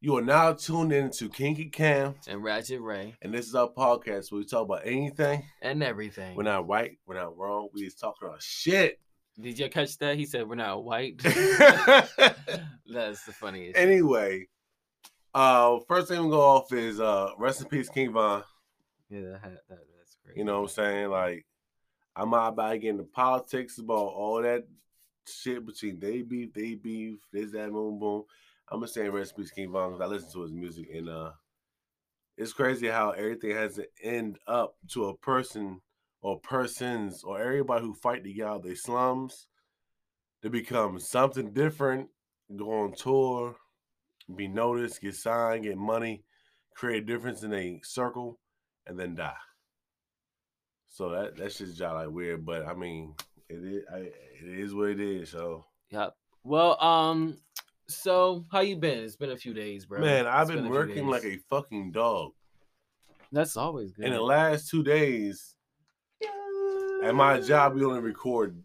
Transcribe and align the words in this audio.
You 0.00 0.16
are 0.18 0.22
now 0.22 0.52
tuned 0.52 0.92
in 0.92 1.10
to 1.12 1.28
Kinky 1.28 1.66
Cam, 1.70 2.14
and 2.28 2.42
Ratchet 2.44 2.80
Ray 2.82 3.14
and 3.22 3.32
this 3.32 3.46
is 3.46 3.54
our 3.54 3.68
podcast 3.68 4.30
where 4.30 4.40
we 4.40 4.44
talk 4.44 4.64
about 4.64 4.82
anything. 4.84 5.42
and 5.62 5.82
everything. 5.82 6.36
We're 6.36 6.42
not 6.42 6.68
right, 6.68 6.98
we're 7.06 7.14
not 7.14 7.36
wrong. 7.36 7.68
We 7.72 7.84
just 7.84 7.98
talk 7.98 8.16
about 8.22 8.42
shit. 8.42 9.00
Did 9.40 9.58
you 9.58 9.68
catch 9.70 9.96
that? 9.98 10.16
He 10.16 10.26
said 10.26 10.48
we're 10.48 10.54
not 10.56 10.84
white. 10.84 11.18
That's 11.22 13.24
the 13.24 13.32
funniest. 13.32 13.78
anyway, 13.78 14.46
uh, 15.34 15.78
first 15.88 16.08
thing 16.08 16.22
we 16.24 16.30
go 16.30 16.40
off 16.40 16.72
is 16.72 17.00
uh, 17.00 17.30
rest 17.38 17.62
in 17.62 17.68
peace, 17.68 17.88
King 17.88 18.12
Von. 18.12 18.44
yeah, 19.08 19.20
that, 19.20 19.42
that, 19.42 19.62
that's 19.96 20.16
great. 20.24 20.36
You 20.36 20.44
know 20.44 20.60
what 20.60 20.70
I'm 20.70 20.74
saying? 20.74 21.08
Like, 21.08 21.46
I'm 22.14 22.30
not 22.30 22.48
about 22.48 22.72
to 22.72 22.78
get 22.78 22.90
into 22.90 23.04
politics 23.04 23.78
about 23.78 23.94
all 23.94 24.42
that 24.42 24.64
shit 25.26 25.64
between 25.66 25.98
they 26.00 26.20
beef, 26.22 26.52
they 26.52 26.74
beef, 26.74 27.16
this, 27.32 27.52
that, 27.52 27.72
boom, 27.72 27.98
boom. 27.98 28.24
I'm 28.70 28.80
just 28.80 28.94
saying 28.94 29.10
rest 29.10 29.34
in 29.38 29.44
King 29.54 29.72
Von, 29.72 30.00
I 30.00 30.06
listen 30.06 30.32
to 30.32 30.42
his 30.42 30.52
music 30.52 30.88
and 30.94 31.08
uh, 31.08 31.30
it's 32.36 32.52
crazy 32.52 32.88
how 32.88 33.10
everything 33.10 33.52
has 33.52 33.76
to 33.76 33.86
end 34.02 34.38
up 34.46 34.74
to 34.92 35.06
a 35.06 35.16
person 35.16 35.80
or 36.20 36.40
persons 36.40 37.22
or 37.24 37.40
everybody 37.40 37.84
who 37.84 37.94
fight 37.94 38.24
to 38.24 38.32
get 38.32 38.46
out 38.46 38.56
of 38.56 38.62
their 38.64 38.74
slums 38.74 39.46
to 40.42 40.50
become 40.50 40.98
something 40.98 41.52
different, 41.52 42.08
go 42.56 42.70
on 42.82 42.92
tour, 42.92 43.56
be 44.34 44.48
noticed, 44.48 45.00
get 45.00 45.14
signed, 45.14 45.64
get 45.64 45.76
money, 45.76 46.24
create 46.74 47.02
a 47.04 47.06
difference 47.06 47.42
in 47.42 47.54
a 47.54 47.80
circle, 47.84 48.38
and 48.86 48.98
then 48.98 49.14
die. 49.14 49.32
So 50.88 51.10
that 51.10 51.36
that's 51.36 51.58
just 51.58 51.78
job 51.78 51.94
like 51.94 52.10
weird, 52.10 52.44
but 52.44 52.66
I 52.66 52.74
mean, 52.74 53.14
it 53.48 53.54
is 53.54 53.84
I, 53.92 53.98
it 53.98 54.58
is 54.58 54.74
what 54.74 54.90
it 54.90 55.00
is. 55.00 55.30
So 55.30 55.66
Yep. 55.90 56.14
Well, 56.42 56.82
um, 56.82 57.38
so 57.88 58.44
how 58.50 58.60
you 58.60 58.76
been? 58.76 58.98
It's 58.98 59.16
been 59.16 59.30
a 59.30 59.36
few 59.36 59.54
days, 59.54 59.86
bro. 59.86 60.00
man, 60.00 60.26
I've 60.26 60.50
It's 60.50 60.60
been 60.60 60.70
working 60.70 61.06
like 61.06 61.24
a 61.24 61.38
fucking 61.50 61.92
dog. 61.92 62.32
That's 63.32 63.56
always 63.56 63.92
good. 63.92 64.06
In 64.06 64.12
the 64.12 64.20
last 64.20 64.68
two 64.68 64.82
days, 64.82 65.54
at 67.02 67.14
my 67.14 67.40
job, 67.40 67.74
we 67.74 67.84
only 67.84 68.00
record 68.00 68.60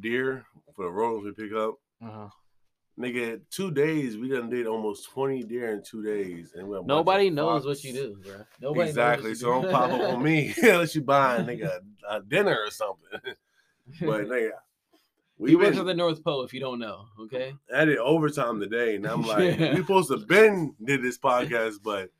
deer 0.00 0.44
for 0.74 0.84
the 0.84 0.90
rolls 0.90 1.24
we 1.24 1.32
pick 1.32 1.52
up. 1.52 1.74
uh-huh. 2.04 2.28
Nigga, 3.00 3.40
two 3.50 3.70
days 3.70 4.18
we 4.18 4.28
done 4.28 4.50
did 4.50 4.66
almost 4.66 5.08
twenty 5.10 5.42
deer 5.42 5.72
in 5.72 5.82
two 5.82 6.02
days, 6.02 6.52
and 6.54 6.68
we 6.68 6.74
have 6.74 6.84
a 6.84 6.86
bunch 6.86 6.88
Nobody 6.88 7.30
knows 7.30 7.64
what 7.64 7.82
you 7.82 7.94
do, 7.94 8.16
bro. 8.22 8.44
Nobody 8.60 8.90
exactly. 8.90 9.34
So 9.34 9.46
don't 9.46 9.70
pop 9.70 9.90
up 9.90 10.00
on 10.00 10.22
me 10.22 10.54
unless 10.62 10.94
you 10.94 11.00
buy 11.00 11.36
a 11.36 11.44
nigga 11.44 11.78
a 12.08 12.20
dinner 12.20 12.58
or 12.64 12.70
something. 12.70 13.08
but 14.02 14.26
nigga, 14.28 14.50
we 15.42 15.50
he 15.50 15.56
been- 15.56 15.78
at 15.78 15.84
the 15.84 15.94
North 15.94 16.22
Pole. 16.24 16.42
If 16.42 16.52
you 16.52 16.60
don't 16.60 16.78
know, 16.78 17.04
okay. 17.22 17.54
I 17.74 17.84
did 17.84 17.98
overtime 17.98 18.60
today, 18.60 18.96
and 18.96 19.06
I'm 19.06 19.22
like, 19.22 19.58
Yeah. 19.58 19.70
we 19.74 19.76
supposed 19.78 20.10
to 20.10 20.18
been 20.18 20.74
did 20.84 21.02
this 21.02 21.18
podcast, 21.18 21.76
but 21.82 22.10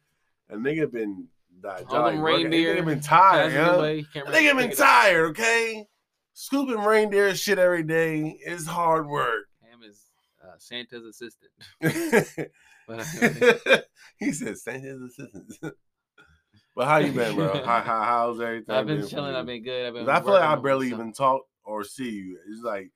a 0.51 0.57
nigga 0.57 0.91
been 0.91 1.29
died. 1.61 1.87
All 1.89 2.11
them 2.11 2.21
reindeer 2.21 2.77
Nigga 2.77 2.85
been 2.87 3.01
tired, 3.01 3.53
yeah. 3.53 3.75
away, 3.75 4.05
Nigga 4.15 4.57
been 4.57 4.57
pick 4.57 4.73
it 4.73 4.81
up. 4.81 4.87
tired, 4.87 5.31
okay. 5.31 5.87
Scooping 6.35 6.79
reindeer 6.81 7.35
shit 7.35 7.59
every 7.59 7.83
day 7.83 8.39
is 8.45 8.67
hard 8.67 9.07
work. 9.07 9.45
Cam 9.63 9.83
is 9.83 10.07
uh, 10.43 10.55
Santa's 10.59 11.05
assistant. 11.05 11.53
But 12.89 13.07
he 14.19 14.33
said, 14.33 14.59
Santa's 14.59 15.01
assistant. 15.03 15.45
assistants." 15.49 15.77
but 16.75 16.87
how 16.89 16.97
you 16.97 17.13
been, 17.13 17.37
bro? 17.37 17.65
How, 17.65 17.81
how 17.81 18.03
how's 18.03 18.41
everything? 18.41 18.75
I've 18.75 18.87
been 18.87 19.03
for 19.03 19.09
chilling. 19.09 19.35
I've 19.37 19.47
been 19.47 19.63
good. 19.63 19.87
I've 19.87 19.95
been. 19.95 20.09
I 20.09 20.21
feel 20.21 20.33
like 20.33 20.43
I 20.43 20.57
barely 20.57 20.89
even 20.89 21.13
talk 21.13 21.43
or 21.65 21.85
see 21.85 22.11
you. 22.11 22.39
It's 22.51 22.63
like 22.63 22.91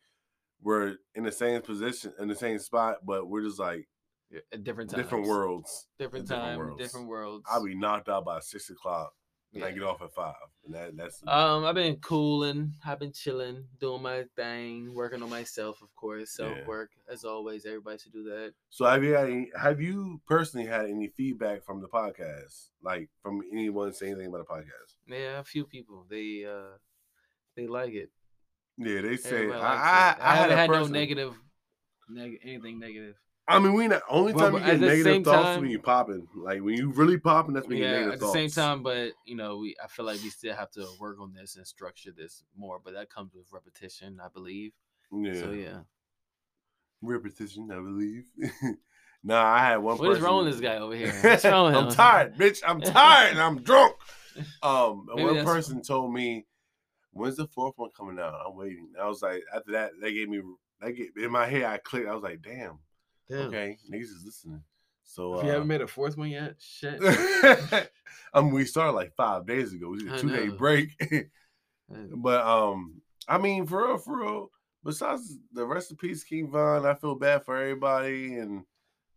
we're 0.67 0.97
in 1.15 1.23
the 1.23 1.31
same 1.31 1.63
position, 1.63 2.13
in 2.19 2.27
the 2.27 2.35
same 2.35 2.59
spot, 2.59 2.97
but 3.07 3.29
we're 3.29 3.43
just 3.45 3.61
like 3.61 3.87
at 4.53 4.65
different 4.65 4.91
times. 4.91 5.01
different 5.01 5.27
worlds. 5.29 5.87
Different 5.97 6.27
different 6.27 6.45
time. 6.45 6.59
worlds. 6.59 6.83
Different 6.83 7.07
worlds. 7.07 7.45
I'll 7.49 7.65
be 7.65 7.77
knocked 7.77 8.09
out 8.09 8.25
by 8.25 8.41
six 8.41 8.69
o'clock, 8.69 9.13
and 9.55 9.63
I 9.63 9.71
get 9.71 9.85
off 9.85 10.03
at 10.03 10.13
five. 10.13 10.35
And 10.65 10.75
that, 10.75 10.97
that's 10.97 11.23
Um, 11.29 11.65
I've 11.65 11.77
been 11.77 11.97
cooling. 11.99 12.73
I've 12.85 12.99
been 12.99 13.13
chilling, 13.13 13.69
doing 13.79 14.03
my 14.03 14.25
thing, 14.35 14.93
working 14.93 15.23
on 15.23 15.31
myself, 15.31 15.81
of 15.83 15.95
course. 15.95 16.33
Self 16.35 16.57
Yeah. 16.57 16.67
work, 16.67 16.91
as 17.09 17.23
always. 17.25 17.65
Everybody 17.65 17.99
should 17.99 18.13
do 18.13 18.25
that. 18.25 18.53
so. 18.69 18.87
Have 18.87 19.05
you 19.05 19.13
had 19.15 19.31
any, 19.31 19.51
have 19.57 19.81
you 19.81 20.21
personally 20.27 20.67
had 20.67 20.87
any 20.87 21.07
feedback 21.17 21.63
from 21.63 21.81
the 21.81 21.87
podcast, 21.89 22.71
like 22.83 23.09
from 23.23 23.43
anyone 23.53 23.93
saying 23.93 24.15
anything 24.15 24.35
about 24.35 24.49
the 24.49 24.53
podcast? 24.53 24.97
Yeah, 25.07 25.39
a 25.39 25.45
few 25.45 25.65
people 25.65 26.05
they 26.11 26.45
uh 26.45 26.77
they 27.55 27.69
like 27.69 27.95
it. 27.95 28.11
Yeah, 28.79 29.01
they 29.01 29.17
say 29.17 29.37
Everybody 29.37 29.61
I, 29.63 29.75
I. 29.75 30.17
I, 30.21 30.37
haven't 30.37 30.53
a 30.53 30.57
had 30.57 30.71
no 30.71 30.87
negative, 30.87 31.35
neg- 32.09 32.39
anything 32.43 32.79
negative. 32.79 33.17
I 33.49 33.59
mean, 33.59 33.75
we 33.75 33.87
not 33.87 34.03
only 34.11 34.33
time 34.33 34.55
you 34.55 34.59
but 34.59 34.67
get 34.67 34.81
negative 34.81 35.25
thoughts 35.25 35.55
time- 35.55 35.63
when 35.63 35.71
you 35.71 35.79
popping. 35.79 36.27
Like 36.35 36.63
when 36.63 36.75
you 36.75 36.91
really 36.91 37.17
popping, 37.17 37.55
that's 37.55 37.67
when 37.69 37.79
you 37.79 37.85
get 37.85 37.91
Yeah, 37.91 37.97
negative 37.99 38.13
at 38.15 38.19
the 38.21 38.27
thoughts. 38.27 38.35
same 38.35 38.51
time, 38.51 38.83
but 38.83 39.13
you 39.25 39.37
know, 39.37 39.59
we 39.59 39.77
I 39.83 39.87
feel 39.87 40.05
like 40.05 40.21
we 40.23 40.31
still 40.31 40.55
have 40.55 40.71
to 40.73 40.87
work 41.01 41.19
on 41.21 41.33
this 41.33 41.57
and 41.57 41.67
structure 41.67 42.11
this 42.11 42.43
more. 42.57 42.81
But 42.85 42.95
that 42.95 43.09
comes 43.09 43.35
with 43.35 43.47
repetition, 43.53 44.21
I 44.23 44.29
believe. 44.29 44.73
yeah, 45.13 45.41
So 45.41 45.53
yeah, 45.53 45.79
repetition, 47.03 47.71
I 47.71 47.77
believe. 47.77 48.27
nah, 49.25 49.43
I 49.45 49.59
had 49.61 49.77
one. 49.79 49.97
what 49.99 50.11
is 50.13 50.21
wrong 50.21 50.45
with 50.45 50.53
this 50.53 50.61
guy 50.61 50.77
over 50.79 50.95
here? 50.95 51.13
What's 51.23 51.45
wrong 51.45 51.67
with 51.73 51.77
I'm 51.77 51.95
tired, 51.95 52.37
bitch. 52.37 52.63
I'm 52.67 52.81
tired 52.81 53.31
and 53.33 53.41
I'm 53.41 53.63
drunk. 53.63 53.95
Um, 54.63 55.07
one 55.13 55.43
person 55.47 55.81
told 55.81 56.13
me, 56.13 56.45
"When's 57.17 57.37
the 57.37 57.47
fourth 57.47 57.75
one 57.77 57.91
coming 57.97 58.19
out?" 58.19 58.35
I'm 58.47 58.57
waiting. 58.57 58.93
I 59.01 59.07
was 59.07 59.23
like, 59.23 59.43
after 59.55 59.73
that, 59.73 59.93
they 60.01 60.13
gave 60.13 60.29
me. 60.29 60.41
They 60.81 60.93
get 60.93 61.09
in 61.17 61.31
my 61.31 61.47
head. 61.47 61.65
I 61.65 61.79
clicked. 61.79 62.09
I 62.09 62.15
was 62.15 62.23
like, 62.23 62.43
"Damn, 62.43 62.79
Damn. 63.29 63.49
okay, 63.49 63.79
niggas 63.91 64.03
is 64.03 64.23
listening." 64.25 64.63
So 65.05 65.39
If 65.39 65.45
you 65.45 65.51
uh, 65.51 65.53
haven't 65.55 65.69
made 65.69 65.81
a 65.81 65.87
fourth 65.87 66.17
one 66.17 66.31
yet, 66.31 66.57
shit. 66.59 66.99
I 67.03 68.41
mean, 68.41 68.51
we 68.51 68.65
started 68.65 68.93
like 68.93 69.15
five 69.17 69.47
days 69.47 69.73
ago. 69.73 69.91
We 69.91 69.99
did 69.99 70.13
a 70.13 70.19
two 70.19 70.31
day 70.31 70.49
break. 70.49 70.91
But 72.17 72.45
um, 72.45 73.01
I 73.29 73.39
mean, 73.39 73.67
for 73.67 73.87
real, 73.87 73.99
for 73.99 74.21
real. 74.21 74.51
Besides 74.85 75.39
the 75.53 75.65
rest 75.65 75.91
of 75.91 75.99
peace, 75.99 76.23
King 76.25 76.51
Von, 76.51 76.87
I 76.87 76.95
feel 76.95 77.15
bad 77.15 77.45
for 77.45 77.57
everybody, 77.57 78.39
and 78.39 78.65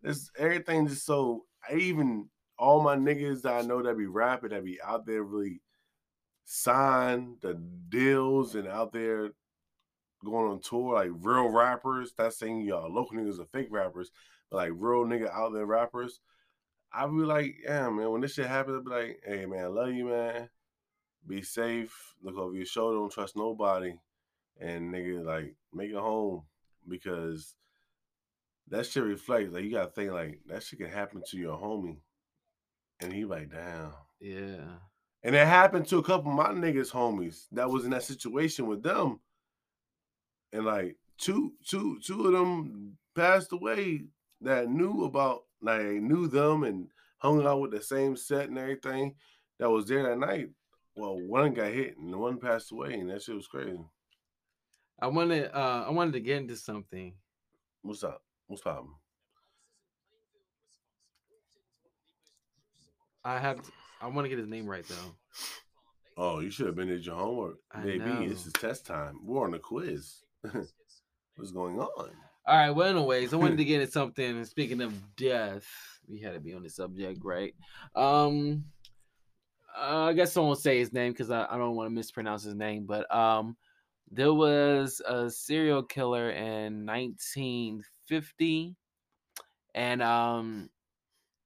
it's 0.04 0.32
everything 0.38 0.88
just 0.88 1.06
so. 1.06 1.46
I 1.68 1.76
even 1.76 2.30
all 2.58 2.82
my 2.82 2.96
niggas 2.96 3.42
that 3.44 3.54
I 3.54 3.62
know 3.62 3.82
that 3.82 3.98
be 3.98 4.06
rapping, 4.06 4.50
that 4.50 4.64
be 4.64 4.80
out 4.82 5.06
there 5.06 5.24
really 5.24 5.62
sign 6.52 7.36
the 7.42 7.54
deals 7.90 8.56
and 8.56 8.68
out 8.68 8.92
there 8.92 9.30
going 10.26 10.52
on 10.52 10.60
tour, 10.60 10.96
like 10.96 11.12
real 11.22 11.48
rappers. 11.48 12.12
Not 12.18 12.34
saying 12.34 12.62
y'all 12.62 12.92
local 12.92 13.18
niggas 13.18 13.40
are 13.40 13.46
fake 13.46 13.68
rappers, 13.70 14.12
but 14.50 14.58
like 14.58 14.72
real 14.74 15.06
nigga 15.06 15.32
out 15.32 15.54
there 15.54 15.68
rappers. 15.68 16.22
I 16.92 17.06
be 17.06 17.14
like, 17.18 17.58
yeah, 17.64 17.88
man, 17.92 18.10
when 18.10 18.22
this 18.22 18.34
shit 18.34 18.48
happens, 18.48 18.78
I 18.80 18.90
be 18.90 18.90
like, 18.90 19.22
hey 19.24 19.46
man, 19.46 19.66
I 19.66 19.68
love 19.68 19.92
you, 19.94 20.06
man. 20.06 20.50
Be 21.28 21.44
safe. 21.44 22.16
Look 22.24 22.36
over 22.36 22.56
your 22.56 22.66
shoulder. 22.66 22.98
Don't 22.98 23.12
trust 23.12 23.38
nobody. 23.38 23.94
And 24.60 24.92
nigga, 24.92 25.24
like, 25.24 25.56
make 25.72 25.92
it 25.92 25.98
home 25.98 26.46
because 26.88 27.54
that 28.70 28.88
shit 28.88 29.04
reflects. 29.04 29.54
Like, 29.54 29.66
you 29.66 29.72
gotta 29.72 29.92
think 29.92 30.12
like 30.12 30.40
that 30.48 30.64
shit 30.64 30.80
can 30.80 30.90
happen 30.90 31.22
to 31.30 31.38
your 31.38 31.60
homie, 31.60 31.98
and 33.02 33.14
he 33.14 33.24
like, 33.26 33.52
damn. 33.52 33.92
yeah. 34.20 34.64
And 35.24 35.36
it 35.36 35.48
happened 35.48 35.86
to 35.88 35.98
a 35.98 36.04
couple 36.04 36.32
of 36.32 36.38
my 36.38 36.50
niggas 36.50 36.92
homies 36.92 37.48
that 37.52 37.70
was 37.70 37.84
in 37.84 37.92
that 37.92 38.04
situation 38.04 38.68
with 38.68 38.84
them. 38.84 39.20
And 40.54 40.66
like 40.66 40.96
two, 41.18 41.54
two, 41.68 42.00
two 42.00 42.26
of 42.28 42.32
them 42.32 42.98
passed 43.16 43.52
away 43.52 44.06
that 44.42 44.70
knew 44.70 45.04
about 45.04 45.44
like 45.62 45.82
knew 45.82 46.28
them 46.28 46.64
and 46.64 46.88
hung 47.18 47.46
out 47.46 47.60
with 47.60 47.72
the 47.72 47.82
same 47.82 48.16
set 48.16 48.48
and 48.48 48.58
everything 48.58 49.16
that 49.60 49.70
was 49.70 49.86
there 49.88 50.04
that 50.04 50.18
night. 50.18 50.50
Well, 50.96 51.20
one 51.20 51.54
got 51.54 51.72
hit 51.72 51.98
and 51.98 52.16
one 52.16 52.40
passed 52.40 52.72
away, 52.72 52.94
and 52.94 53.10
that 53.10 53.22
shit 53.22 53.36
was 53.36 53.48
crazy. 53.48 53.80
I 55.02 55.08
wanted 55.08 55.52
uh 55.54 55.86
I 55.88 55.92
wanted 55.92 56.14
to 56.14 56.20
get 56.22 56.38
into 56.38 56.56
something. 56.56 57.14
What's 57.82 58.04
up? 58.04 58.22
What's 58.48 58.62
poppin'? 58.62 58.90
I 63.24 63.38
have 63.38 63.62
to, 63.62 63.72
I 64.02 64.08
want 64.08 64.26
to 64.26 64.30
get 64.30 64.38
his 64.38 64.48
name 64.48 64.66
right 64.66 64.86
though. 64.88 65.16
Oh, 66.18 66.40
you 66.40 66.52
should 66.52 66.66
have 66.66 66.76
been 66.76 66.90
at 66.90 67.06
your 67.06 67.16
homework. 67.16 67.58
I 67.72 67.82
Baby, 67.82 68.00
know. 68.00 68.28
this 68.28 68.46
is 68.46 68.54
test 68.54 68.86
time. 68.86 69.20
We're 69.24 69.46
on 69.46 69.54
a 69.54 69.60
quiz. 69.60 70.24
What's 70.42 71.52
going 71.54 71.80
on? 71.80 72.12
All 72.46 72.58
right. 72.58 72.72
Well, 72.72 72.90
anyways, 72.90 73.34
I 73.34 73.38
wanted 73.38 73.58
to 73.58 73.66
get 73.66 73.82
into 73.82 73.92
something. 73.92 74.26
and 74.38 74.48
Speaking 74.48 74.82
of 74.82 74.94
death, 75.16 75.66
we 76.10 76.20
had 76.20 76.34
to 76.34 76.40
be 76.40 76.54
on 76.54 76.64
the 76.64 76.70
subject, 76.70 77.22
right? 77.24 77.54
Um, 77.96 78.66
uh, 79.78 80.06
I 80.06 80.14
guess 80.14 80.36
I 80.36 80.42
won't 80.42 80.60
say 80.60 80.80
his 80.80 80.92
name 80.92 81.14
because 81.14 81.32
I, 81.32 81.46
I 81.50 81.58
don't 81.58 81.76
want 81.76 81.88
to 81.88 81.96
mispronounce 81.96 82.44
his 82.44 82.56
name. 82.56 82.86
But 82.86 83.14
um, 83.16 83.56
there 84.12 84.34
was 84.34 85.02
a 85.08 85.30
serial 85.30 85.84
killer 85.84 86.32
in 86.32 86.86
1950, 86.86 88.76
and 89.76 90.02
um, 90.02 90.70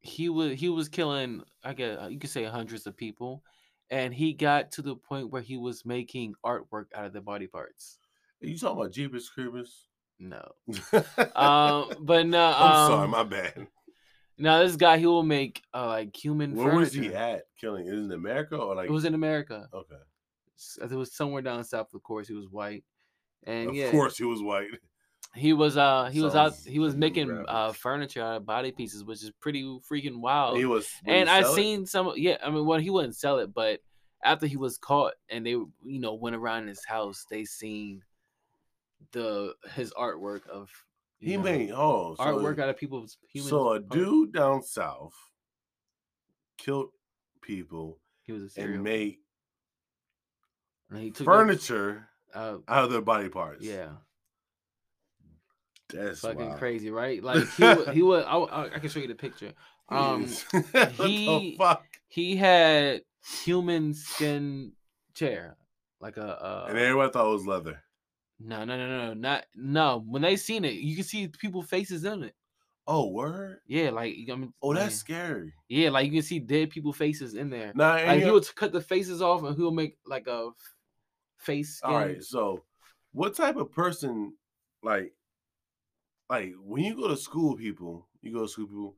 he 0.03 0.29
was 0.29 0.59
he 0.59 0.69
was 0.69 0.89
killing. 0.89 1.41
I 1.63 1.73
guess 1.73 1.97
you 2.11 2.19
could 2.19 2.29
say 2.29 2.43
hundreds 2.43 2.85
of 2.85 2.95
people, 2.95 3.41
and 3.89 4.13
he 4.13 4.33
got 4.33 4.71
to 4.73 4.81
the 4.81 4.95
point 4.95 5.31
where 5.31 5.41
he 5.41 5.57
was 5.57 5.85
making 5.85 6.35
artwork 6.45 6.85
out 6.93 7.05
of 7.05 7.13
the 7.13 7.21
body 7.21 7.47
parts. 7.47 7.97
Are 8.43 8.47
you 8.47 8.57
talking 8.57 8.79
about 8.81 8.91
Jeepers 8.91 9.29
Creepers? 9.29 9.87
No. 10.19 10.43
um, 10.93 11.03
Um, 11.35 11.93
but 12.01 12.27
no. 12.27 12.45
I'm 12.55 12.89
sorry, 12.91 13.03
um, 13.05 13.09
my 13.11 13.23
bad. 13.23 13.67
Now 14.37 14.59
this 14.63 14.75
guy, 14.75 14.97
he 14.97 15.05
will 15.05 15.23
make 15.23 15.61
uh, 15.73 15.87
like 15.87 16.15
human. 16.15 16.55
Where 16.55 16.75
was 16.75 16.91
he 16.93 17.13
at 17.13 17.43
killing? 17.59 17.85
Is 17.87 17.93
it 17.93 17.97
in 17.97 18.11
America 18.11 18.57
or 18.57 18.75
like? 18.75 18.89
It 18.89 18.91
was 18.91 19.05
in 19.05 19.13
America. 19.13 19.67
okay. 19.73 19.95
It 20.81 20.95
was 20.95 21.13
somewhere 21.15 21.41
down 21.41 21.63
south. 21.63 21.93
Of 21.93 22.03
course, 22.03 22.27
he 22.27 22.33
was 22.33 22.47
white, 22.49 22.83
and 23.43 23.69
Of 23.69 23.75
yeah, 23.75 23.91
course, 23.91 24.17
he 24.17 24.23
was 24.23 24.41
white. 24.41 24.67
He 25.35 25.53
was 25.53 25.77
uh 25.77 26.09
he 26.11 26.21
was 26.21 26.35
out 26.35 26.55
he 26.55 26.79
was 26.79 26.95
making 26.95 27.45
uh 27.47 27.71
furniture 27.71 28.21
out 28.21 28.37
of 28.37 28.45
body 28.45 28.71
pieces, 28.71 29.03
which 29.03 29.23
is 29.23 29.31
pretty 29.39 29.63
freaking 29.89 30.19
wild. 30.19 30.57
he 30.57 30.65
was. 30.65 30.87
and 31.05 31.29
I 31.29 31.41
sell 31.41 31.51
it? 31.51 31.55
seen 31.55 31.85
some. 31.85 32.13
Yeah, 32.15 32.37
I 32.43 32.49
mean, 32.49 32.65
well, 32.65 32.79
he 32.79 32.89
wouldn't 32.89 33.15
sell 33.15 33.39
it, 33.39 33.53
but 33.53 33.79
after 34.23 34.47
he 34.47 34.57
was 34.57 34.77
caught 34.77 35.13
and 35.29 35.45
they, 35.45 35.51
you 35.51 35.69
know, 35.83 36.13
went 36.13 36.35
around 36.35 36.67
his 36.67 36.85
house, 36.85 37.25
they 37.29 37.45
seen 37.45 38.03
the 39.11 39.53
his 39.75 39.91
artwork 39.93 40.47
of 40.47 40.69
He 41.19 41.35
know, 41.37 41.43
made 41.43 41.71
oh 41.71 42.15
so, 42.15 42.23
artwork 42.23 42.59
out 42.59 42.69
of 42.69 42.77
people's 42.77 43.17
human. 43.31 43.49
so 43.49 43.73
a 43.73 43.79
dude 43.79 44.33
down 44.33 44.63
south 44.63 45.13
killed 46.57 46.89
people 47.41 47.99
he 48.21 48.31
was 48.31 48.43
a 48.43 48.49
serial. 48.49 48.75
and 48.75 48.83
made 48.83 49.17
and 50.89 50.99
he 50.99 51.11
took 51.11 51.25
furniture 51.25 52.07
it, 52.33 52.37
uh, 52.37 52.57
out 52.67 52.85
of 52.85 52.91
their 52.91 53.01
body 53.01 53.29
parts. 53.29 53.63
yeah, 53.63 53.89
that's 55.89 56.19
fucking 56.19 56.47
wild. 56.47 56.59
crazy, 56.59 56.89
right? 56.91 57.21
Like 57.23 57.47
he 57.55 57.63
would, 57.63 57.89
he 57.89 58.01
would. 58.01 58.25
I, 58.25 58.65
I, 58.75 58.79
can 58.79 58.89
show 58.89 58.99
you 58.99 59.07
the 59.07 59.15
picture. 59.15 59.53
Um, 59.89 60.25
he- 61.01 61.55
the 61.55 61.55
fuck? 61.57 61.83
he 62.07 62.35
had 62.35 63.01
human 63.43 63.93
skin 63.93 64.71
chair, 65.13 65.57
like 65.99 66.17
a. 66.17 66.25
Uh, 66.43 66.65
and 66.69 66.77
everybody 66.77 67.11
thought 67.11 67.27
it 67.27 67.33
was 67.33 67.47
leather. 67.47 67.81
No, 68.39 68.65
no, 68.65 68.77
no, 68.77 69.07
no, 69.07 69.13
not 69.13 69.45
no. 69.55 70.03
When 70.07 70.21
they 70.21 70.35
seen 70.35 70.65
it, 70.65 70.73
you 70.73 70.95
can 70.95 71.05
see 71.05 71.27
people 71.27 71.61
faces 71.61 72.03
in 72.03 72.23
it. 72.23 72.35
Oh, 72.85 73.07
word. 73.09 73.59
Yeah, 73.65 73.91
like 73.91 74.13
I 74.29 74.35
mean, 74.35 74.53
Oh, 74.61 74.73
that's 74.73 74.85
like, 74.85 74.91
scary. 74.93 75.53
yeah, 75.69 75.89
like 75.89 76.05
you 76.05 76.11
can 76.11 76.21
see 76.21 76.39
dead 76.39 76.69
people 76.69 76.91
faces 76.91 77.35
in 77.35 77.49
there. 77.49 77.71
Nah, 77.75 77.95
and 77.95 78.07
Like 78.07 78.23
he 78.23 78.29
would 78.31 78.55
cut 78.55 78.73
the 78.73 78.81
faces 78.81 79.21
off, 79.21 79.43
and 79.43 79.55
he'll 79.55 79.71
make 79.71 79.97
like 80.05 80.27
a 80.27 80.49
face 81.37 81.77
skin. 81.77 81.89
all 81.89 81.97
right. 81.97 82.21
So, 82.23 82.63
what 83.13 83.35
type 83.35 83.55
of 83.55 83.71
person, 83.71 84.33
like, 84.81 85.13
like 86.29 86.53
when 86.63 86.83
you 86.83 86.95
go 86.95 87.07
to 87.09 87.17
school, 87.17 87.55
people, 87.55 88.07
you 88.21 88.33
go 88.33 88.43
to 88.43 88.47
school, 88.47 88.67
people, 88.67 88.95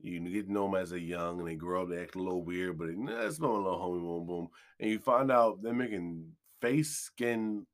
you 0.00 0.20
get 0.30 0.46
to 0.46 0.52
know 0.52 0.70
them 0.70 0.80
as 0.80 0.92
a 0.92 1.00
young, 1.00 1.40
and 1.40 1.48
they 1.48 1.56
grow 1.56 1.82
up, 1.82 1.88
they 1.88 2.00
act 2.00 2.14
a 2.14 2.22
little 2.22 2.44
weird, 2.44 2.78
but 2.78 2.90
nah, 2.96 3.26
it's 3.26 3.40
not 3.40 3.50
a 3.50 3.54
little 3.54 3.78
homie, 3.78 4.00
boom, 4.00 4.26
boom, 4.26 4.48
and 4.80 4.90
you 4.90 4.98
find 4.98 5.30
out 5.30 5.62
they're 5.62 5.72
making 5.72 6.32
face 6.60 6.90
skin 6.90 7.66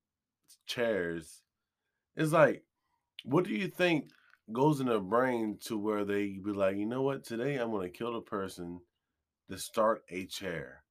chairs. 0.66 1.42
It's 2.16 2.32
like, 2.32 2.64
what 3.24 3.44
do 3.44 3.50
you 3.50 3.68
think 3.68 4.10
goes 4.52 4.80
in 4.80 4.86
their 4.86 5.00
brain 5.00 5.58
to 5.66 5.78
where 5.78 6.04
they 6.04 6.38
be 6.38 6.52
like, 6.52 6.76
you 6.76 6.86
know 6.86 7.02
what, 7.02 7.24
today 7.24 7.56
I'm 7.56 7.70
gonna 7.70 7.88
kill 7.88 8.12
the 8.12 8.20
person 8.20 8.80
to 9.50 9.58
start 9.58 10.02
a 10.10 10.26
chair. 10.26 10.82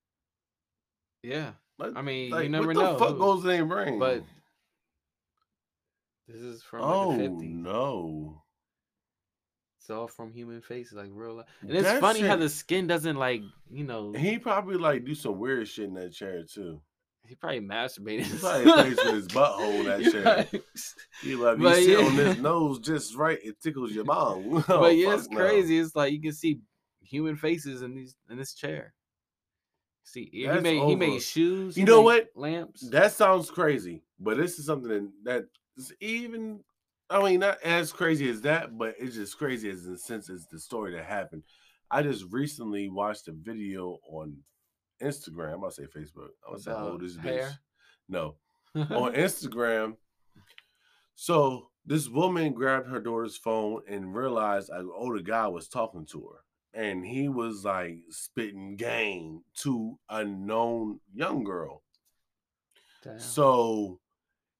Yeah, 1.22 1.52
Like, 1.80 1.96
I 1.96 2.02
mean, 2.02 2.31
like, 2.31 2.44
you 2.44 2.50
never 2.50 2.68
what 2.68 2.75
know. 2.75 2.81
What 2.94 3.00
the 3.00 3.06
fuck 3.06 3.18
goes 3.18 3.42
in 3.44 3.50
their 3.50 3.66
brain? 3.66 4.00
But 4.00 4.24
this 6.33 6.41
is 6.41 6.63
from 6.63 6.81
oh 6.81 7.09
like 7.09 7.18
the 7.19 7.24
50s. 7.30 7.53
no, 7.56 8.41
It's 9.80 9.89
all 9.89 10.07
from 10.07 10.31
human 10.33 10.62
faces, 10.62 10.94
like 10.94 11.09
real 11.12 11.35
life. 11.35 11.45
And 11.62 11.71
it's 11.71 11.83
That 11.83 12.01
funny 12.01 12.21
how 12.21 12.35
the 12.35 12.50
skin 12.50 12.88
doesn't 12.88 13.15
like, 13.18 13.41
you 13.69 13.83
know, 13.83 14.12
he 14.13 14.38
probably 14.39 14.77
like 14.77 15.06
do 15.06 15.13
some 15.15 15.38
weird 15.39 15.68
shit 15.68 15.85
in 15.85 15.94
that 15.95 16.13
chair 16.13 16.44
too. 16.44 16.81
he 17.27 17.35
probably 17.35 17.62
masturbated. 17.62 18.24
He 18.25 18.38
probably 18.38 18.71
plays 18.71 18.97
with 18.97 19.13
his 19.13 19.27
butthole 19.38 19.80
in 19.81 19.85
that 19.85 20.00
He 20.01 20.12
chair. 20.12 20.24
probably- 20.24 20.62
He 21.21 21.35
like 21.35 21.59
you 21.59 21.74
sit 21.75 22.00
yeah. 22.00 22.06
on 22.06 22.15
this 22.15 22.38
nose 22.39 22.79
just 22.79 23.15
right, 23.15 23.39
it 23.44 23.62
tickles 23.62 23.91
your 23.91 24.06
bong. 24.06 24.63
Oh, 24.69 24.79
but 24.81 24.95
yeah, 24.97 25.13
it's 25.15 25.29
no. 25.29 25.38
crazy. 25.38 25.77
It's 25.79 25.95
like 25.95 26.12
you 26.13 26.21
can 26.21 26.33
see 26.33 26.59
human 27.01 27.36
faces 27.36 27.81
in 27.83 27.94
these 27.95 28.15
in 28.29 28.38
this 28.38 28.53
chair. 28.53 28.94
See, 30.06 30.29
he 30.33 30.45
That's 30.45 30.62
made 30.63 30.81
he 30.83 30.95
made 30.95 31.21
shoes. 31.21 31.77
You 31.77 31.83
he 31.86 31.89
know 31.89 32.01
what? 32.01 32.29
Lamps. 32.36 32.89
That 32.89 33.13
sounds 33.13 33.50
crazy, 33.50 34.03
but 34.19 34.36
this 34.38 34.59
is 34.59 34.65
something 34.65 35.12
that 35.24 35.45
is 35.78 35.94
even. 36.00 36.60
I 37.10 37.22
mean, 37.22 37.42
not 37.42 37.62
as 37.64 37.92
crazy 37.92 38.30
as 38.30 38.42
that, 38.42 38.78
but 38.78 38.96
it's 38.98 39.16
just 39.16 39.38
crazy 39.38 39.70
as 39.70 39.86
in 39.86 39.92
the 39.92 39.98
sense 40.00 40.30
it's 40.30 40.48
the 40.48 40.58
story 40.58 40.94
that 40.94 41.06
happened. 41.06 41.44
I 41.92 42.02
just 42.02 42.25
recently 42.31 42.90
watched 42.90 43.28
a 43.28 43.34
video 43.34 44.00
on 44.10 44.38
Instagram. 45.02 45.54
I'm 45.54 45.60
gonna 45.60 45.72
say 45.72 45.84
Facebook. 45.84 46.30
I'm 46.48 46.54
gonna 46.54 46.60
say, 46.60 46.72
oh, 46.72 46.98
this 46.98 47.18
bitch. 47.18 47.52
No, 48.10 48.36
on 48.75 49.14
Instagram. 49.14 49.96
So 51.16 51.70
this 51.86 52.08
woman 52.08 52.54
grabbed 52.54 52.88
her 52.88 53.00
daughter's 53.00 53.38
phone 53.38 53.81
and 53.88 54.16
realized 54.16 54.70
an 54.70 54.90
older 54.94 55.20
oh, 55.20 55.24
guy 55.24 55.48
was 55.48 55.68
talking 55.68 56.06
to 56.08 56.22
her. 56.22 56.40
And 56.74 57.06
he 57.06 57.30
was 57.30 57.66
like 57.66 58.00
spitting 58.10 58.78
game 58.78 59.42
to 59.60 60.00
a 60.10 60.24
known 60.24 61.00
young 61.14 61.44
girl. 61.44 61.84
Damn. 63.04 63.20
So 63.20 64.00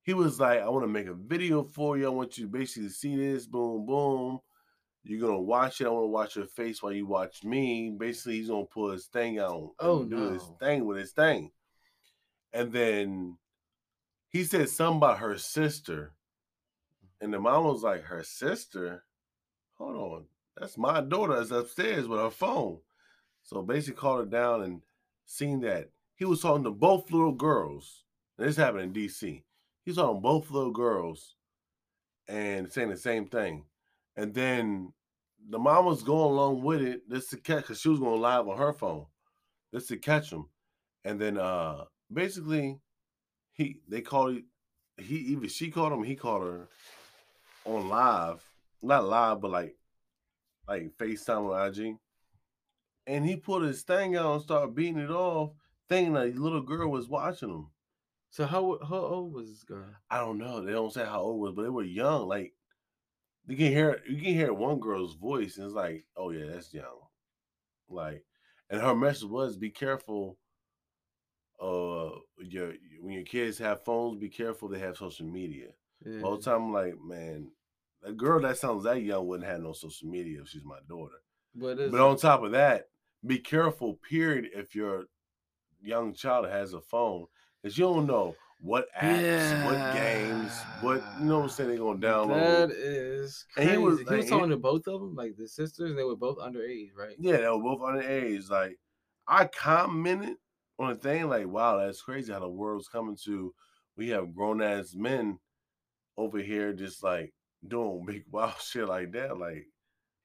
he 0.04 0.14
was 0.14 0.40
like, 0.40 0.62
I 0.62 0.70
want 0.70 0.84
to 0.84 0.88
make 0.88 1.08
a 1.08 1.14
video 1.14 1.64
for 1.64 1.98
you. 1.98 2.06
I 2.06 2.10
want 2.10 2.38
you 2.38 2.46
to 2.46 2.52
basically 2.52 2.90
see 2.90 3.16
this. 3.16 3.48
Boom, 3.48 3.86
boom. 3.86 4.40
You're 5.04 5.20
gonna 5.20 5.42
watch 5.42 5.82
it. 5.82 5.88
I 5.88 5.90
want 5.90 6.04
to 6.04 6.08
watch 6.08 6.36
your 6.38 6.46
face 6.46 6.82
while 6.82 6.94
you 6.94 7.06
watch 7.06 7.44
me. 7.44 7.94
Basically, 7.98 8.38
he's 8.38 8.50
gonna 8.50 8.66
pull 8.66 8.92
his 8.92 9.08
thing 9.08 9.40
out. 9.40 9.72
Oh, 9.80 10.04
do 10.04 10.32
his 10.32 10.50
thing 10.60 10.86
with 10.86 10.98
his 10.98 11.12
thing. 11.12 11.52
And 12.54 12.72
then 12.72 13.38
he 14.30 14.44
said 14.44 14.70
something 14.70 14.98
about 14.98 15.20
her 15.20 15.38
sister. 15.38 16.14
And 17.20 17.34
the 17.34 17.40
mom 17.40 17.66
was 17.66 17.84
like, 17.84 18.04
Her 18.04 18.24
sister? 18.24 19.04
Hold 19.78 19.96
on. 19.96 20.26
That's 20.58 20.78
my 20.78 21.02
daughter 21.02 21.36
that's 21.36 21.52
upstairs 21.52 22.08
with 22.08 22.20
her 22.20 22.30
phone. 22.30 22.80
So 23.44 23.62
basically 23.62 24.00
called 24.00 24.20
her 24.20 24.26
down 24.26 24.64
and 24.64 24.82
seen 25.26 25.62
that 25.62 25.90
he 26.16 26.26
was 26.26 26.42
talking 26.42 26.64
to 26.64 26.72
both 26.72 27.12
little 27.12 27.32
girls. 27.34 28.04
And 28.38 28.48
this 28.48 28.56
happened 28.56 28.96
in 28.96 29.04
DC. 29.04 29.44
He's 29.86 29.98
on 29.98 30.22
both 30.22 30.50
little 30.50 30.72
girls 30.72 31.36
and 32.28 32.72
saying 32.72 32.90
the 32.90 32.98
same 32.98 33.28
thing. 33.28 33.66
And 34.16 34.34
then 34.34 34.94
the 35.50 35.60
mom 35.60 35.86
was 35.86 36.04
going 36.04 36.32
along 36.32 36.64
with 36.64 36.82
it. 36.82 37.10
This 37.10 37.28
to 37.30 37.38
catch 37.38 37.64
because 37.64 37.82
she 37.82 37.90
was 37.90 38.00
going 38.00 38.22
live 38.22 38.48
on 38.48 38.58
her 38.58 38.74
phone. 38.74 39.06
This 39.72 39.88
to 39.88 39.98
catch 39.98 40.32
him. 40.32 40.46
And 41.04 41.20
then 41.20 41.38
uh 41.38 41.86
basically 42.12 42.80
he 43.52 43.80
they 43.88 44.02
called 44.02 44.38
he 44.98 45.16
even 45.16 45.50
she 45.50 45.70
called 45.70 45.94
him, 45.94 46.04
he 46.04 46.16
called 46.16 46.44
her 46.44 46.68
on 47.66 47.90
live. 47.90 48.44
Not 48.82 49.06
live, 49.06 49.42
but 49.42 49.52
like 49.52 49.76
like 50.68 50.98
FaceTime 50.98 51.54
on 51.54 51.68
IG. 51.68 51.98
And 53.06 53.26
he 53.26 53.36
put 53.36 53.64
his 53.64 53.82
thing 53.82 54.16
out 54.16 54.36
and 54.36 54.44
started 54.44 54.76
beating 54.76 55.00
it 55.00 55.10
off, 55.10 55.52
thinking 55.90 56.14
that 56.14 56.38
little 56.38 56.62
girl 56.62 56.90
was 56.90 57.10
watching 57.10 57.50
him. 57.50 57.68
So 58.34 58.48
how 58.48 58.80
how 58.90 58.96
old 58.96 59.32
was 59.32 59.48
this 59.48 59.64
girl? 59.64 59.86
I 60.10 60.18
don't 60.18 60.40
know. 60.40 60.60
They 60.60 60.72
don't 60.72 60.92
say 60.92 61.06
how 61.06 61.22
old 61.22 61.36
it 61.36 61.42
was, 61.42 61.54
but 61.56 61.62
they 61.62 61.70
were 61.70 61.84
young. 61.84 62.28
Like 62.28 62.54
you 63.46 63.56
can 63.56 63.68
hear 63.68 64.02
you 64.10 64.16
can 64.16 64.34
hear 64.34 64.52
one 64.52 64.80
girl's 64.80 65.14
voice, 65.14 65.58
and 65.58 65.68
it's 65.68 65.76
like, 65.76 66.06
oh 66.18 66.32
yeah, 66.32 66.48
that's 66.48 66.74
young. 66.74 66.98
Like, 67.88 68.26
and 68.72 68.82
her 68.82 68.96
message 68.96 69.30
was, 69.30 69.56
be 69.56 69.70
careful. 69.70 70.40
Uh, 71.62 72.10
your 72.40 72.74
when 73.02 73.14
your 73.14 73.24
kids 73.24 73.60
have 73.60 73.86
phones, 73.86 74.20
be 74.20 74.30
careful 74.30 74.68
they 74.68 74.80
have 74.80 74.98
social 74.98 75.28
media. 75.28 75.68
Yeah. 76.04 76.24
All 76.24 76.38
the 76.38 76.44
time, 76.44 76.64
I'm 76.64 76.74
like, 76.74 76.96
man, 77.00 77.52
a 78.04 78.14
girl 78.14 78.42
that 78.42 78.58
sounds 78.58 78.84
that 78.86 79.04
young 79.04 79.28
wouldn't 79.28 79.48
have 79.48 79.62
no 79.62 79.74
social 79.74 80.10
media 80.10 80.42
if 80.42 80.50
she's 80.50 80.66
my 80.66 80.80
daughter. 80.90 81.22
but, 81.54 81.78
But 81.92 82.02
on 82.02 82.18
top 82.18 82.42
of 82.42 82.54
that, 82.54 82.88
be 83.24 83.38
careful, 83.38 84.00
period, 84.10 84.50
if 84.56 84.74
your 84.74 85.06
young 85.80 86.16
child 86.16 86.48
has 86.48 86.74
a 86.74 86.82
phone, 86.82 87.28
because 87.64 87.78
you 87.78 87.86
don't 87.86 88.06
know 88.06 88.36
what 88.62 88.88
apps, 89.02 89.66
what 89.66 89.94
games, 89.94 90.52
what 90.82 91.04
you 91.20 91.26
know 91.26 91.38
what 91.38 91.44
I'm 91.46 91.50
saying 91.50 91.70
they're 91.70 91.78
gonna 91.80 92.00
download. 92.00 92.70
that 92.70 92.72
is 92.72 93.46
crazy. 93.54 93.70
he 93.70 93.76
He 93.76 93.82
was- 93.82 94.00
was, 94.00 94.08
like, 94.08 94.24
he- 94.24 94.30
talking 94.30 94.50
to 94.50 94.58
both 94.58 94.88
of 94.88 95.00
them, 95.02 95.16
like 95.16 95.36
the 95.38 95.48
sisters. 95.48 95.96
They 95.96 96.04
were 96.04 96.16
both 96.16 96.38
underage, 96.38 96.92
right? 96.98 97.16
Yeah, 97.20 97.38
they 97.38 97.48
were 97.50 97.60
both 97.62 97.82
underage. 97.82 98.50
Like 98.50 98.78
I 99.28 99.46
commented 99.46 100.38
on 100.80 100.92
a 100.92 100.96
thing 100.96 101.28
like, 101.30 101.48
wow, 101.48 101.78
that's 101.78 102.02
crazy 102.02 102.32
how 102.32 102.40
the 102.40 102.50
world's 102.50 102.88
coming 102.88 103.18
to. 103.26 103.54
We 103.96 104.10
have 104.10 104.34
grown 104.34 104.62
ass 104.62 104.94
men 104.96 105.40
over 106.18 106.40
here 106.40 106.74
just 106.74 107.04
like 107.04 107.34
doing 107.68 108.06
big 108.08 108.24
wild 108.32 108.56
shit 108.62 108.88
like 108.88 109.12
that. 109.12 109.38
Like, 109.38 109.68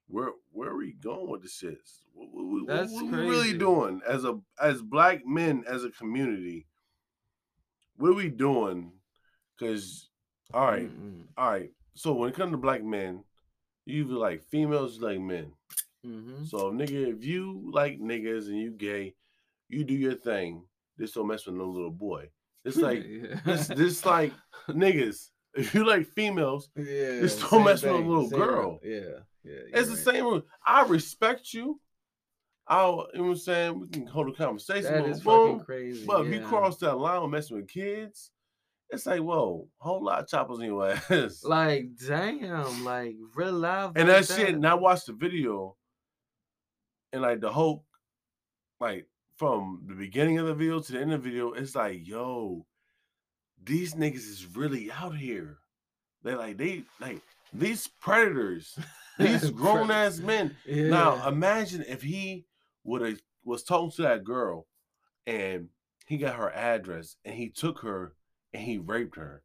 where 0.07 0.31
where 0.53 0.71
are 0.71 0.77
we 0.77 0.93
going 0.93 1.29
with 1.29 1.43
the 1.43 1.49
shits? 1.49 2.03
What, 2.15 2.29
what, 2.33 2.67
what- 2.69 2.91
what 2.91 3.03
we 3.13 3.19
really 3.19 3.59
doing 3.59 4.01
as 4.07 4.25
a 4.25 4.39
as 4.61 4.81
black 4.81 5.27
men 5.27 5.65
as 5.67 5.83
a 5.83 5.91
community? 5.91 6.67
What 7.99 8.11
are 8.11 8.15
we 8.15 8.29
doing? 8.31 8.93
Because 9.59 10.09
all 10.55 10.67
right, 10.67 10.89
Mm-mm. 10.89 11.25
all 11.37 11.51
right. 11.51 11.71
So 11.95 12.13
when 12.15 12.31
it 12.31 12.35
comes 12.37 12.53
to 12.53 12.57
black 12.59 12.83
men, 12.83 13.23
you 13.85 14.05
like 14.07 14.43
females, 14.51 15.01
like 15.01 15.21
men. 15.21 15.53
Mhm. 16.07 16.47
So 16.49 16.71
nigga, 16.73 17.15
if 17.17 17.25
you 17.25 17.71
like 17.73 17.99
niggas 18.01 18.47
and 18.47 18.57
you 18.57 18.71
gay, 18.71 19.15
you 19.69 19.85
do 19.85 19.95
your 19.95 20.15
thing. 20.15 20.63
This 20.97 21.13
don't 21.13 21.27
mess 21.27 21.45
with 21.47 21.57
no 21.57 21.67
little 21.69 21.91
boy. 21.91 22.31
It's 22.65 22.77
like 22.77 23.05
Yeah. 23.09 23.41
this 23.45 23.67
this 23.69 24.07
like 24.07 24.33
niggas. 24.69 25.29
if 25.55 25.75
you 25.75 25.85
like 25.85 26.07
females, 26.07 26.69
Yeah, 26.77 27.21
Just 27.21 27.41
don't 27.51 27.65
mess 27.65 27.83
with 27.83 27.93
a 27.93 27.97
little 27.97 28.29
girl. 28.31 28.79
Yeah, 28.83 29.25
yeah. 29.45 29.61
it's 29.75 29.89
the 29.91 29.97
same. 29.97 30.43
I 30.65 30.87
respect 30.87 31.53
you. 31.53 31.81
I'll, 32.69 33.09
you 33.15 33.21
know 33.21 33.25
what 33.25 33.31
I'm 33.31 33.37
saying? 33.39 33.81
We 33.81 33.89
can 33.89 34.07
hold 34.07 34.29
a 34.29 34.33
conversation. 34.33 34.93
That 34.93 35.07
is 35.07 35.21
boom. 35.21 35.53
fucking 35.53 35.65
crazy. 35.65 36.07
But 36.07 36.27
if 36.27 36.33
you 36.33 36.41
cross 36.41 36.77
that 36.79 36.99
line 36.99 37.23
with 37.23 37.31
messing 37.31 37.57
with 37.57 37.69
kids, 37.69 38.31
it's 38.91 39.07
like, 39.07 39.21
whoa, 39.21 39.69
whole 39.79 40.05
lot 40.05 40.21
of 40.21 40.29
choppers 40.29 40.59
in 40.61 40.67
your 40.67 40.91
ass. 41.11 41.45
like, 41.45 41.89
damn, 42.07 42.85
like 42.85 43.17
real 43.35 43.53
life. 43.53 43.93
and 43.97 44.09
like 44.09 44.27
that 44.27 44.35
shit, 44.35 44.55
and 44.55 44.67
I 44.67 44.75
watched 44.75 45.07
the 45.07 45.13
video, 45.15 45.77
and 47.13 47.23
like 47.23 47.41
the 47.41 47.51
whole, 47.51 47.85
like 48.81 49.07
from 49.37 49.85
the 49.87 49.95
beginning 49.95 50.39
of 50.39 50.47
the 50.47 50.55
video 50.55 50.81
to 50.81 50.93
the 50.93 51.01
end 51.01 51.13
of 51.13 51.23
the 51.23 51.31
video, 51.31 51.53
it's 51.53 51.75
like, 51.75 52.07
yo, 52.07 52.67
these 53.63 53.95
niggas 53.95 54.17
is 54.17 54.47
really 54.55 54.91
out 54.91 55.17
here. 55.17 55.59
They 56.23 56.35
like 56.35 56.57
they 56.59 56.85
like 57.01 57.23
these 57.53 57.87
predators, 57.87 58.79
these 59.19 59.51
grown 59.51 59.91
ass 59.91 60.19
men. 60.19 60.57
Yeah. 60.67 60.89
Now 60.89 61.29
imagine 61.29 61.85
if 61.89 62.03
he 62.03 62.45
would 62.85 63.03
have 63.03 63.21
was 63.45 63.63
talking 63.63 63.91
to 63.93 64.03
that 64.03 64.25
girl, 64.25 64.67
and 65.27 65.69
he 66.07 66.17
got 66.17 66.37
her 66.37 66.51
address, 66.51 67.17
and 67.25 67.35
he 67.35 67.49
took 67.49 67.81
her, 67.81 68.15
and 68.53 68.63
he 68.63 68.79
raped 68.79 69.17
her. 69.17 69.43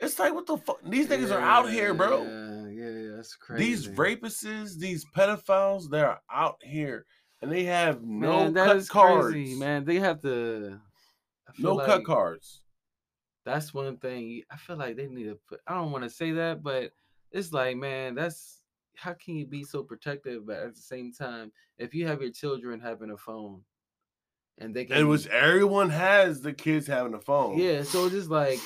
It's 0.00 0.18
like 0.18 0.34
what 0.34 0.46
the 0.46 0.58
fuck? 0.58 0.78
These 0.84 1.08
niggas 1.08 1.34
are 1.34 1.40
out 1.40 1.70
here, 1.70 1.94
bro. 1.94 2.22
Yeah, 2.22 2.68
yeah, 2.68 2.90
yeah, 2.90 3.16
that's 3.16 3.34
crazy. 3.34 3.64
These 3.64 3.88
rapists, 3.88 4.78
these 4.78 5.06
pedophiles, 5.16 5.88
they're 5.90 6.20
out 6.30 6.56
here, 6.62 7.06
and 7.40 7.50
they 7.50 7.64
have 7.64 8.02
no 8.02 8.44
man, 8.44 8.54
that 8.54 8.66
cut 8.66 8.76
is 8.76 8.88
cards. 8.88 9.32
crazy, 9.32 9.58
man. 9.58 9.84
They 9.84 9.96
have 9.96 10.20
to. 10.22 10.78
No 11.58 11.74
like 11.74 11.86
cut 11.86 12.04
cards. 12.04 12.60
That's 13.46 13.72
one 13.72 13.96
thing. 13.96 14.42
I 14.50 14.56
feel 14.56 14.76
like 14.76 14.96
they 14.96 15.06
need 15.06 15.24
to 15.24 15.38
put. 15.48 15.60
I 15.66 15.74
don't 15.74 15.92
want 15.92 16.04
to 16.04 16.10
say 16.10 16.32
that, 16.32 16.62
but 16.62 16.90
it's 17.30 17.52
like, 17.52 17.76
man, 17.76 18.14
that's 18.14 18.55
how 18.96 19.12
can 19.14 19.36
you 19.36 19.46
be 19.46 19.62
so 19.62 19.82
protective, 19.82 20.46
but 20.46 20.56
at 20.58 20.74
the 20.74 20.80
same 20.80 21.12
time, 21.12 21.52
if 21.78 21.94
you 21.94 22.06
have 22.06 22.22
your 22.22 22.32
children 22.32 22.80
having 22.80 23.10
a 23.10 23.16
phone, 23.16 23.60
and 24.58 24.74
they 24.74 24.86
can, 24.86 24.96
It 24.96 25.04
was 25.04 25.26
everyone 25.26 25.90
has 25.90 26.40
the 26.40 26.52
kids 26.52 26.86
having 26.86 27.14
a 27.14 27.20
phone. 27.20 27.58
yeah. 27.58 27.82
So 27.82 28.06
it's 28.06 28.14
just 28.14 28.30
like, 28.30 28.58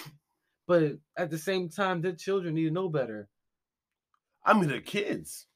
but 0.69 0.93
at 1.17 1.31
the 1.31 1.39
same 1.39 1.69
time, 1.69 2.01
their 2.01 2.13
children 2.13 2.55
need 2.55 2.65
to 2.65 2.71
know 2.71 2.89
better. 2.89 3.29
I 4.45 4.55
mean 4.55 4.69
the 4.69 4.81
kids. 4.81 5.47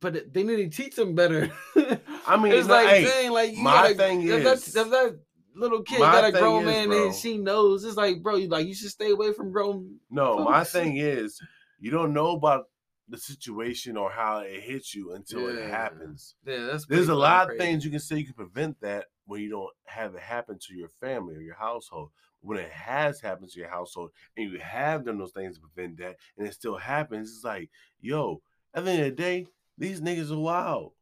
But 0.00 0.32
they 0.32 0.42
need 0.42 0.56
to 0.56 0.68
teach 0.68 0.96
them 0.96 1.14
better. 1.14 1.50
I 2.26 2.36
mean, 2.36 2.52
it's 2.52 2.68
like, 2.68 2.88
hey, 2.88 3.04
dang, 3.04 3.32
like 3.32 3.56
you 3.56 3.62
my 3.62 3.72
gotta, 3.72 3.94
thing 3.94 4.22
is- 4.22 4.68
if 4.76 4.90
that 4.90 5.18
little 5.56 5.82
kid 5.82 6.00
my 6.00 6.12
got 6.12 6.24
a 6.24 6.32
grown 6.32 6.62
is, 6.62 6.66
man 6.66 6.88
bro- 6.88 7.06
and 7.06 7.14
she 7.14 7.38
knows, 7.38 7.84
it's 7.84 7.96
like, 7.96 8.22
bro, 8.22 8.36
you 8.36 8.48
like 8.48 8.66
you 8.66 8.74
should 8.74 8.90
stay 8.90 9.10
away 9.10 9.32
from 9.32 9.50
grown. 9.50 9.96
No, 10.10 10.44
my 10.44 10.62
thing 10.64 10.96
is 10.98 11.40
you 11.80 11.90
don't 11.90 12.12
know 12.12 12.30
about 12.32 12.64
the 13.08 13.18
situation 13.18 13.96
or 13.96 14.10
how 14.10 14.38
it 14.38 14.60
hits 14.60 14.94
you 14.94 15.12
until 15.12 15.48
it 15.48 15.68
happens. 15.68 16.34
Yeah, 16.46 16.68
that's 16.70 16.86
There's 16.86 17.08
a 17.08 17.14
lot 17.14 17.48
fucking 17.48 17.60
of 17.60 17.66
things 17.66 17.84
you 17.84 17.90
can 17.90 18.00
say 18.00 18.18
you 18.18 18.24
can 18.24 18.34
prevent 18.34 18.80
that 18.80 19.06
when 19.26 19.40
you 19.42 19.50
don't 19.50 19.70
have 19.84 20.14
it 20.14 20.22
happen 20.22 20.58
to 20.58 20.74
your 20.74 20.88
family 20.88 21.34
or 21.36 21.40
your 21.40 21.54
household. 21.56 22.10
When 22.40 22.58
it 22.58 22.70
has 22.70 23.20
happened 23.20 23.50
to 23.50 23.58
your 23.58 23.70
household 23.70 24.10
and 24.36 24.50
you 24.50 24.58
have 24.58 25.04
done 25.06 25.18
those 25.18 25.32
things 25.32 25.56
to 25.56 25.62
prevent 25.62 25.98
that 25.98 26.16
and 26.36 26.46
it 26.46 26.54
still 26.54 26.76
happens, 26.76 27.30
it's 27.30 27.44
like, 27.44 27.70
yo, 28.00 28.42
at 28.74 28.84
the 28.84 28.90
end 28.90 29.00
of 29.00 29.16
the 29.16 29.22
day, 29.22 29.46
these 29.78 30.00
niggas 30.00 30.30
are 30.30 30.38
wild. 30.38 30.92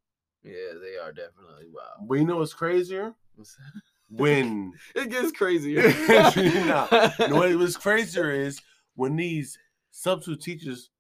Yeah, 0.45 0.75
they 0.81 0.97
are 1.03 1.13
definitely 1.13 1.67
wild. 1.73 2.09
But 2.09 2.15
you 2.15 2.25
know 2.25 2.37
what's 2.37 2.55
crazier? 2.55 3.15
When 4.09 4.73
it 4.95 5.11
gets 5.11 5.33
crazier. 5.33 5.83
Nah, 6.37 7.11
you 7.19 7.29
know 7.29 7.37
what 7.37 7.55
was 7.57 7.77
crazier 7.77 8.31
is 8.31 8.61
when 8.95 9.17
these 9.17 9.59
substitute 9.91 10.43
teachers 10.43 10.91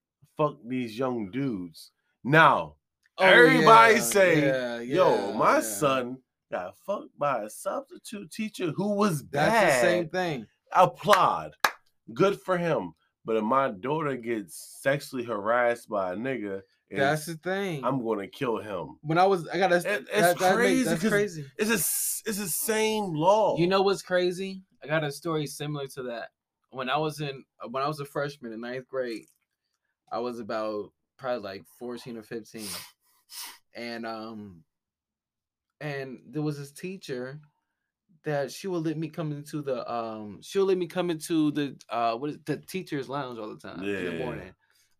fuck 0.42 0.56
these 0.66 0.98
young 0.98 1.30
dudes. 1.30 1.90
Now, 2.24 2.76
Oh, 3.18 3.24
everybody 3.26 3.94
yeah, 3.96 4.00
say, 4.00 4.40
yeah, 4.46 4.80
yo, 4.80 5.28
yeah, 5.30 5.36
my 5.36 5.56
yeah. 5.56 5.60
son 5.60 6.16
got 6.50 6.76
fucked 6.78 7.16
by 7.18 7.42
a 7.42 7.50
substitute 7.50 8.30
teacher 8.30 8.72
who 8.74 8.94
was 8.94 9.22
That's 9.24 9.52
bad. 9.52 9.68
the 9.84 9.86
same 9.86 10.08
thing. 10.08 10.46
Applaud. 10.72 11.52
Good 12.14 12.40
for 12.40 12.56
him. 12.56 12.94
But 13.24 13.36
if 13.36 13.44
my 13.44 13.68
daughter 13.70 14.16
gets 14.16 14.78
sexually 14.82 15.24
harassed 15.24 15.88
by 15.88 16.12
a 16.14 16.16
nigga, 16.16 16.62
That's 16.90 17.26
the 17.26 17.34
thing. 17.34 17.84
I'm 17.84 18.02
gonna 18.04 18.26
kill 18.28 18.58
him. 18.58 18.96
when 19.02 19.18
I 19.18 19.26
was, 19.26 19.46
I 19.48 19.58
gotta. 19.58 19.76
It- 19.76 19.84
it's 19.84 20.10
that, 20.10 20.38
that 20.38 20.54
crazy 20.56 20.88
makes, 20.90 21.02
that's 21.02 21.08
crazy. 21.12 21.44
It's 21.58 21.70
a, 21.70 22.28
it's 22.28 22.38
the 22.38 22.48
same 22.48 23.12
law. 23.14 23.56
You 23.58 23.66
know 23.66 23.82
what's 23.82 24.02
crazy? 24.02 24.62
I 24.82 24.86
got 24.88 25.04
a 25.04 25.12
story 25.12 25.46
similar 25.46 25.86
to 25.88 26.02
that. 26.04 26.30
When 26.70 26.88
I 26.90 26.96
was 26.96 27.20
in, 27.20 27.44
when 27.70 27.82
I 27.82 27.88
was 27.88 28.00
a 28.00 28.04
freshman 28.04 28.52
in 28.52 28.60
ninth 28.62 28.88
grade, 28.88 29.26
I 30.12 30.18
was 30.18 30.38
about 30.38 30.92
probably 31.16 31.42
like 31.42 31.64
fourteen 31.78 32.16
or 32.16 32.22
fifteen, 32.22 32.68
and 33.74 34.06
um, 34.06 34.62
and 35.80 36.20
there 36.28 36.42
was 36.42 36.58
this 36.58 36.70
teacher 36.70 37.40
that 38.24 38.52
she 38.52 38.68
would 38.68 38.84
let 38.84 38.96
me 38.96 39.08
come 39.08 39.32
into 39.32 39.62
the 39.62 39.90
um, 39.92 40.38
she'll 40.42 40.64
let 40.64 40.78
me 40.78 40.86
come 40.86 41.10
into 41.10 41.50
the 41.52 41.76
uh, 41.88 42.14
what 42.14 42.30
is 42.30 42.38
the 42.44 42.56
teachers' 42.58 43.08
lounge 43.08 43.38
all 43.38 43.48
the 43.48 43.56
time 43.56 43.82
in 43.82 44.04
the 44.04 44.24
morning. 44.24 44.54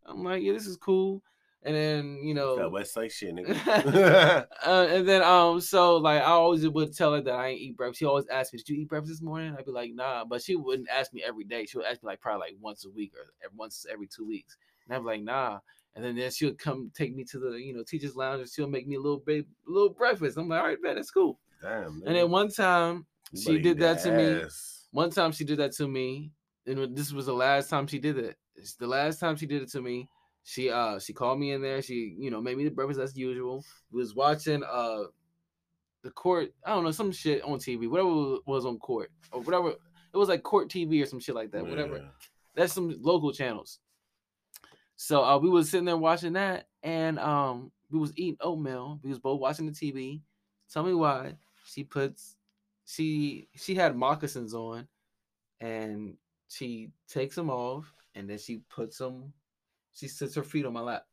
I'm 0.05 0.23
like, 0.23 0.43
yeah, 0.43 0.51
this 0.51 0.67
is 0.67 0.77
cool. 0.77 1.23
And 1.65 1.73
then 1.73 2.19
you 2.23 2.33
know, 2.33 2.57
that 2.57 2.71
West 2.71 2.93
Side 2.93 3.11
shit, 3.11 3.33
nigga. 3.33 4.45
uh, 4.65 4.87
and 4.89 5.07
then 5.07 5.23
um, 5.23 5.61
so 5.61 5.95
like 5.95 6.21
I 6.21 6.25
always 6.25 6.67
would 6.67 6.93
tell 6.93 7.13
her 7.13 7.21
that 7.21 7.33
I 7.33 7.49
ain't 7.49 7.61
eat 7.61 7.77
breakfast. 7.77 7.99
She 7.99 8.05
always 8.05 8.27
asked 8.27 8.51
me, 8.53 8.59
"Did 8.59 8.69
you 8.69 8.81
eat 8.81 8.89
breakfast 8.89 9.13
this 9.13 9.21
morning?" 9.21 9.55
I'd 9.57 9.65
be 9.65 9.71
like, 9.71 9.93
"Nah," 9.93 10.25
but 10.25 10.41
she 10.41 10.57
wouldn't 10.57 10.89
ask 10.89 11.13
me 11.13 11.23
every 11.25 11.45
day. 11.45 11.65
She 11.65 11.77
would 11.77 11.85
ask 11.85 12.03
me 12.03 12.07
like 12.07 12.19
probably 12.19 12.47
like 12.47 12.57
once 12.59 12.83
a 12.83 12.89
week 12.89 13.13
or 13.15 13.49
once 13.55 13.85
every 13.89 14.07
two 14.07 14.27
weeks, 14.27 14.57
and 14.87 14.95
I'm 14.95 15.05
like, 15.05 15.21
"Nah." 15.21 15.59
And 15.95 16.03
then, 16.03 16.15
then 16.15 16.31
she'll 16.31 16.55
come 16.55 16.91
take 16.95 17.15
me 17.15 17.23
to 17.25 17.39
the 17.39 17.51
you 17.51 17.73
know 17.73 17.83
teachers 17.83 18.15
lounge 18.15 18.41
and 18.41 18.49
she'll 18.49 18.67
make 18.67 18.87
me 18.87 18.95
a 18.95 18.99
little 18.99 19.19
bit 19.19 19.45
little 19.67 19.89
breakfast. 19.89 20.37
I'm 20.37 20.47
like, 20.47 20.59
all 20.59 20.67
right, 20.67 20.77
man, 20.81 20.95
that's 20.95 21.11
cool. 21.11 21.39
Damn. 21.61 22.01
And 22.05 22.15
then 22.15 22.29
one 22.29 22.49
time, 22.49 23.05
she 23.35 23.59
did 23.59 23.79
that 23.79 24.01
to 24.03 24.11
me. 24.11 24.43
one 24.91 25.11
time 25.11 25.31
she 25.31 25.43
did 25.43 25.59
that 25.59 25.71
to 25.73 25.87
me, 25.87 26.31
and 26.65 26.95
this 26.95 27.13
was 27.13 27.27
the 27.27 27.33
last 27.33 27.69
time 27.69 27.87
she 27.87 27.99
did 27.99 28.17
it. 28.17 28.37
It's 28.55 28.75
the 28.75 28.87
last 28.87 29.19
time 29.19 29.35
she 29.35 29.45
did 29.45 29.61
it 29.61 29.71
to 29.71 29.81
me. 29.81 30.09
She 30.43 30.69
uh 30.69 30.99
she 30.99 31.13
called 31.13 31.39
me 31.39 31.51
in 31.51 31.61
there. 31.61 31.81
She 31.81 32.15
you 32.17 32.31
know 32.31 32.41
made 32.41 32.57
me 32.57 32.63
the 32.65 32.71
breakfast 32.71 32.99
as 32.99 33.15
usual. 33.15 33.63
We 33.91 34.01
was 34.01 34.15
watching 34.15 34.63
uh 34.63 35.03
the 36.01 36.11
court. 36.11 36.53
I 36.65 36.71
don't 36.71 36.83
know 36.83 36.91
some 36.91 37.11
shit 37.11 37.43
on 37.43 37.59
TV. 37.59 37.89
Whatever 37.89 38.37
was 38.45 38.65
on 38.65 38.77
court 38.79 39.11
or 39.31 39.41
whatever. 39.41 39.69
It 39.69 40.17
was 40.17 40.29
like 40.29 40.43
court 40.43 40.69
TV 40.69 41.01
or 41.01 41.05
some 41.05 41.19
shit 41.19 41.33
like 41.33 41.51
that. 41.51 41.65
Whatever. 41.65 42.09
That's 42.55 42.73
some 42.73 42.95
local 43.01 43.31
channels. 43.31 43.79
So 45.03 45.21
uh, 45.21 45.37
we 45.37 45.49
was 45.49 45.69
sitting 45.69 45.83
there 45.83 45.97
watching 45.97 46.31
that, 46.33 46.69
and 46.81 47.19
um, 47.19 47.73
we 47.91 47.99
was 47.99 48.13
eating 48.15 48.37
oatmeal. 48.39 49.01
We 49.03 49.09
was 49.09 49.19
both 49.19 49.41
watching 49.41 49.65
the 49.65 49.73
TV. 49.73 50.21
Tell 50.71 50.81
me 50.81 50.93
why 50.93 51.33
she 51.65 51.83
puts 51.83 52.37
she 52.85 53.49
she 53.53 53.75
had 53.75 53.97
moccasins 53.97 54.53
on, 54.53 54.87
and 55.59 56.15
she 56.47 56.91
takes 57.09 57.35
them 57.35 57.49
off, 57.49 57.93
and 58.15 58.29
then 58.29 58.37
she 58.37 58.61
puts 58.73 58.97
them. 58.97 59.33
She 59.93 60.07
sits 60.07 60.35
her 60.35 60.43
feet 60.43 60.65
on 60.65 60.71
my 60.71 60.79
lap. 60.79 61.03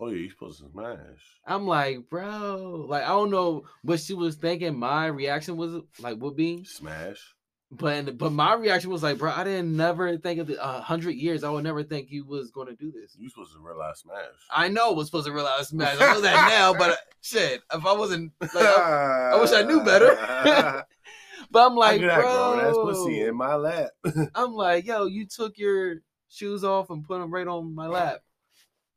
Oh 0.00 0.08
yeah, 0.08 0.20
you 0.20 0.30
supposed 0.30 0.60
to 0.60 0.70
smash. 0.70 1.40
I'm 1.44 1.66
like, 1.66 2.08
bro, 2.08 2.86
like 2.88 3.02
I 3.02 3.08
don't 3.08 3.30
know 3.30 3.64
what 3.82 4.00
she 4.00 4.14
was 4.14 4.36
thinking. 4.36 4.78
My 4.78 5.08
reaction 5.08 5.58
was 5.58 5.82
like 6.00 6.16
would 6.22 6.36
be, 6.36 6.64
Smash. 6.64 7.34
But 7.70 8.16
but 8.16 8.32
my 8.32 8.54
reaction 8.54 8.90
was 8.90 9.02
like, 9.02 9.18
bro, 9.18 9.30
I 9.30 9.44
didn't 9.44 9.76
never 9.76 10.16
think 10.16 10.40
of 10.40 10.50
a 10.50 10.80
hundred 10.80 11.16
years. 11.16 11.44
I 11.44 11.50
would 11.50 11.64
never 11.64 11.82
think 11.82 12.10
you 12.10 12.24
was 12.24 12.50
gonna 12.50 12.74
do 12.74 12.90
this. 12.90 13.14
You 13.18 13.28
supposed 13.28 13.52
to 13.52 13.60
realize 13.60 13.98
smash. 14.00 14.24
I 14.50 14.68
know 14.68 14.90
I 14.90 14.94
was 14.94 15.06
supposed 15.06 15.26
to 15.26 15.32
realize 15.32 15.68
smash. 15.68 15.96
I 16.00 16.14
know 16.14 16.20
that 16.22 16.48
now, 16.48 16.72
but 16.72 16.90
uh, 16.92 16.96
shit, 17.20 17.60
if 17.72 17.84
I 17.84 17.92
wasn't, 17.92 18.32
like, 18.40 18.54
I, 18.54 19.32
I 19.34 19.40
wish 19.40 19.52
I 19.52 19.62
knew 19.62 19.82
better. 19.84 20.16
but 21.50 21.66
I'm 21.66 21.76
like, 21.76 22.00
bro, 22.00 22.60
ass 22.60 22.74
pussy 22.74 23.20
in 23.22 23.36
my 23.36 23.54
lap. 23.56 23.90
I'm 24.34 24.52
like, 24.54 24.86
yo, 24.86 25.04
you 25.04 25.26
took 25.26 25.58
your 25.58 25.96
shoes 26.30 26.64
off 26.64 26.88
and 26.90 27.04
put 27.04 27.20
them 27.20 27.30
right 27.32 27.46
on 27.46 27.74
my 27.74 27.86
lap, 27.86 28.20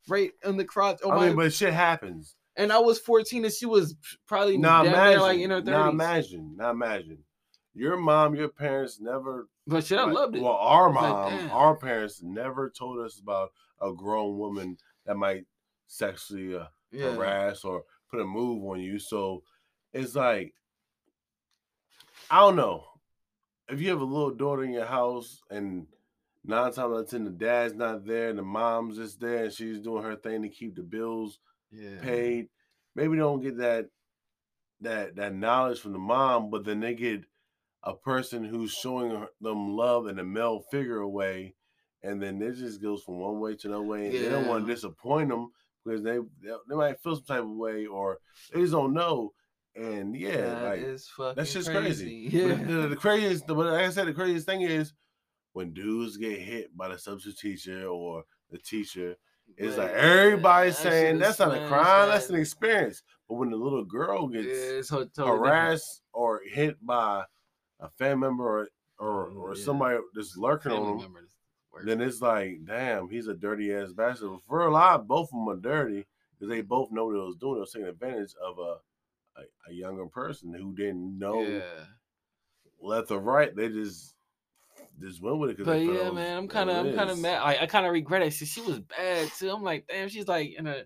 right 0.07 0.31
in 0.45 0.55
the 0.55 0.65
crotch. 0.65 0.99
Oh 1.03 1.11
I 1.11 1.15
my, 1.15 1.27
mean, 1.27 1.35
but 1.35 1.51
shit 1.51 1.73
happens. 1.73 2.35
and 2.55 2.71
I 2.71 2.79
was 2.79 2.99
14 2.99 3.43
and 3.43 3.53
she 3.53 3.65
was 3.65 3.95
probably 4.27 4.57
Now 4.57 4.83
imagine. 4.85 5.21
like 5.21 5.39
in 5.39 5.49
her 5.49 5.61
30s. 5.61 5.65
now 5.65 5.89
imagine. 5.89 6.55
Now 6.57 6.69
imagine. 6.71 7.19
Your 7.73 7.97
mom, 7.97 8.35
your 8.35 8.49
parents 8.49 8.99
never. 8.99 9.47
but 9.65 9.85
shit, 9.85 9.97
I 9.97 10.03
like- 10.03 10.13
loved 10.13 10.35
it. 10.35 10.41
Well, 10.41 10.53
our 10.53 10.91
mom, 10.91 11.31
damn. 11.31 11.51
our 11.51 11.75
parents 11.75 12.21
never 12.21 12.69
told 12.69 12.99
us 12.99 13.19
about 13.19 13.51
a 13.81 13.93
grown 13.93 14.37
woman 14.37 14.77
that 15.05 15.15
might 15.15 15.45
sexually 15.87 16.55
uh, 16.55 16.65
yeah. 16.91 17.13
harass 17.13 17.63
or 17.63 17.83
put 18.09 18.21
a 18.21 18.25
move 18.25 18.63
on 18.65 18.79
you. 18.79 18.99
So 18.99 19.43
it's 19.93 20.15
like, 20.15 20.53
I 22.29 22.39
don't 22.39 22.55
know. 22.55 22.85
If 23.69 23.81
you 23.81 23.89
have 23.89 24.01
a 24.01 24.05
little 24.05 24.31
daughter 24.31 24.63
in 24.63 24.73
your 24.73 24.85
house 24.85 25.41
and 25.49 25.87
nine 26.43 26.63
times 26.65 26.77
out 26.77 26.91
of 26.91 27.09
ten 27.09 27.23
the 27.23 27.29
dad's 27.29 27.73
not 27.73 28.05
there 28.05 28.29
and 28.29 28.37
the 28.37 28.43
mom's 28.43 28.97
just 28.97 29.19
there 29.19 29.45
and 29.45 29.53
she's 29.53 29.79
doing 29.79 30.03
her 30.03 30.15
thing 30.15 30.41
to 30.41 30.49
keep 30.49 30.75
the 30.75 30.83
bills 30.83 31.39
yeah. 31.71 31.99
paid, 32.01 32.49
maybe 32.95 33.15
don't 33.15 33.41
get 33.41 33.57
that 33.57 33.87
that 34.81 35.15
that 35.15 35.33
knowledge 35.33 35.79
from 35.79 35.93
the 35.93 35.99
mom, 35.99 36.49
but 36.49 36.65
then 36.65 36.79
they 36.79 36.93
get 36.93 37.23
a 37.83 37.93
person 37.95 38.43
who's 38.45 38.71
showing 38.71 39.25
them 39.41 39.75
love 39.75 40.07
in 40.07 40.19
a 40.19 40.23
male 40.23 40.61
figure 40.71 41.05
way, 41.07 41.55
and 42.03 42.21
then 42.21 42.41
it 42.41 42.53
just 42.55 42.81
goes 42.81 43.03
from 43.03 43.19
one 43.19 43.39
way 43.39 43.55
to 43.55 43.67
another 43.67 43.83
way. 43.83 44.05
And 44.07 44.15
they 44.25 44.29
don't 44.29 44.47
want 44.47 44.67
to 44.67 44.73
disappoint 44.73 45.29
them 45.29 45.49
because 45.83 46.03
they 46.03 46.17
they 46.17 46.53
they 46.69 46.75
might 46.75 46.99
feel 47.01 47.15
some 47.15 47.25
type 47.25 47.39
of 47.43 47.49
way 47.49 47.85
or 47.85 48.19
they 48.53 48.61
just 48.61 48.73
don't 48.73 48.93
know. 48.93 49.33
And 49.75 50.15
yeah, 50.15 50.35
That 50.41 50.63
like 50.63 50.79
is 50.81 51.07
fucking 51.15 51.35
that's 51.37 51.53
just 51.53 51.69
crazy. 51.69 52.29
crazy. 52.29 52.37
Yeah. 52.37 52.55
The, 52.55 52.87
the 52.89 52.95
craziest, 52.95 53.47
but 53.47 53.55
like 53.57 53.85
I 53.85 53.89
said, 53.89 54.05
the 54.07 54.13
craziest 54.13 54.45
thing 54.45 54.61
is 54.63 54.93
when 55.53 55.73
dudes 55.73 56.17
get 56.17 56.39
hit 56.39 56.75
by 56.75 56.89
the 56.89 56.99
substitute 56.99 57.37
teacher 57.39 57.85
or 57.87 58.23
the 58.51 58.57
teacher. 58.57 59.15
It's 59.57 59.77
like 59.77 59.89
But, 59.91 59.97
everybody's 59.97 60.77
that 60.77 60.83
saying 60.83 61.19
that's 61.19 61.39
not 61.39 61.53
a 61.55 61.67
crime, 61.67 62.09
that's 62.09 62.29
an 62.29 62.35
experience. 62.35 63.01
But 63.27 63.35
when 63.35 63.49
the 63.49 63.57
little 63.57 63.83
girl 63.85 64.27
gets 64.27 64.87
so- 64.89 65.05
totally 65.05 65.07
different. 65.15 65.39
harassed 65.39 66.01
or 66.13 66.41
hit 66.49 66.77
by 66.85 67.23
a 67.81 67.89
fan 67.89 68.19
member 68.19 68.43
or 68.43 68.67
or, 68.99 69.29
Mm, 69.29 69.37
or 69.37 69.55
yeah. 69.55 69.63
somebody 69.63 69.97
that's 70.13 70.37
lurking 70.37 70.71
Family 70.71 70.91
on 70.91 70.99
him, 70.99 71.13
worse. 71.71 71.85
then 71.85 72.01
it's 72.01 72.21
like, 72.21 72.59
damn, 72.65 73.09
he's 73.09 73.27
a 73.27 73.33
dirty 73.33 73.73
ass 73.73 73.91
bastard. 73.91 74.37
For 74.47 74.67
a 74.67 74.71
lot, 74.71 75.07
both 75.07 75.29
of 75.29 75.31
them 75.31 75.49
are 75.49 75.55
dirty 75.55 76.05
because 76.33 76.49
they 76.49 76.61
both 76.61 76.91
know 76.91 77.05
what 77.07 77.13
they 77.13 77.19
was 77.19 77.35
doing. 77.37 77.55
They 77.55 77.59
was 77.61 77.71
taking 77.71 77.87
advantage 77.87 78.35
of 78.43 78.59
a 78.59 78.77
a, 79.37 79.43
a 79.69 79.73
younger 79.73 80.05
person 80.05 80.53
who 80.53 80.73
didn't 80.75 81.17
know 81.17 81.41
yeah. 81.41 81.85
left 82.81 83.11
or 83.11 83.19
right. 83.19 83.55
They 83.55 83.69
just 83.69 84.15
just 84.99 85.21
went 85.21 85.39
with 85.39 85.51
it. 85.51 85.65
But 85.65 85.81
yeah, 85.81 86.05
was 86.05 86.13
man, 86.13 86.37
I'm 86.37 86.47
kind 86.47 86.69
of, 86.69 86.85
I'm 86.85 86.93
kind 86.93 87.09
of 87.09 87.19
mad. 87.19 87.39
I, 87.41 87.63
I 87.63 87.65
kind 87.65 87.85
of 87.85 87.93
regret 87.93 88.21
it. 88.21 88.31
She, 88.33 88.45
she 88.45 88.61
was 88.61 88.79
bad 88.79 89.29
too. 89.37 89.49
I'm 89.49 89.63
like, 89.63 89.87
damn, 89.87 90.09
she's 90.09 90.27
like 90.27 90.53
in 90.57 90.67
a. 90.67 90.83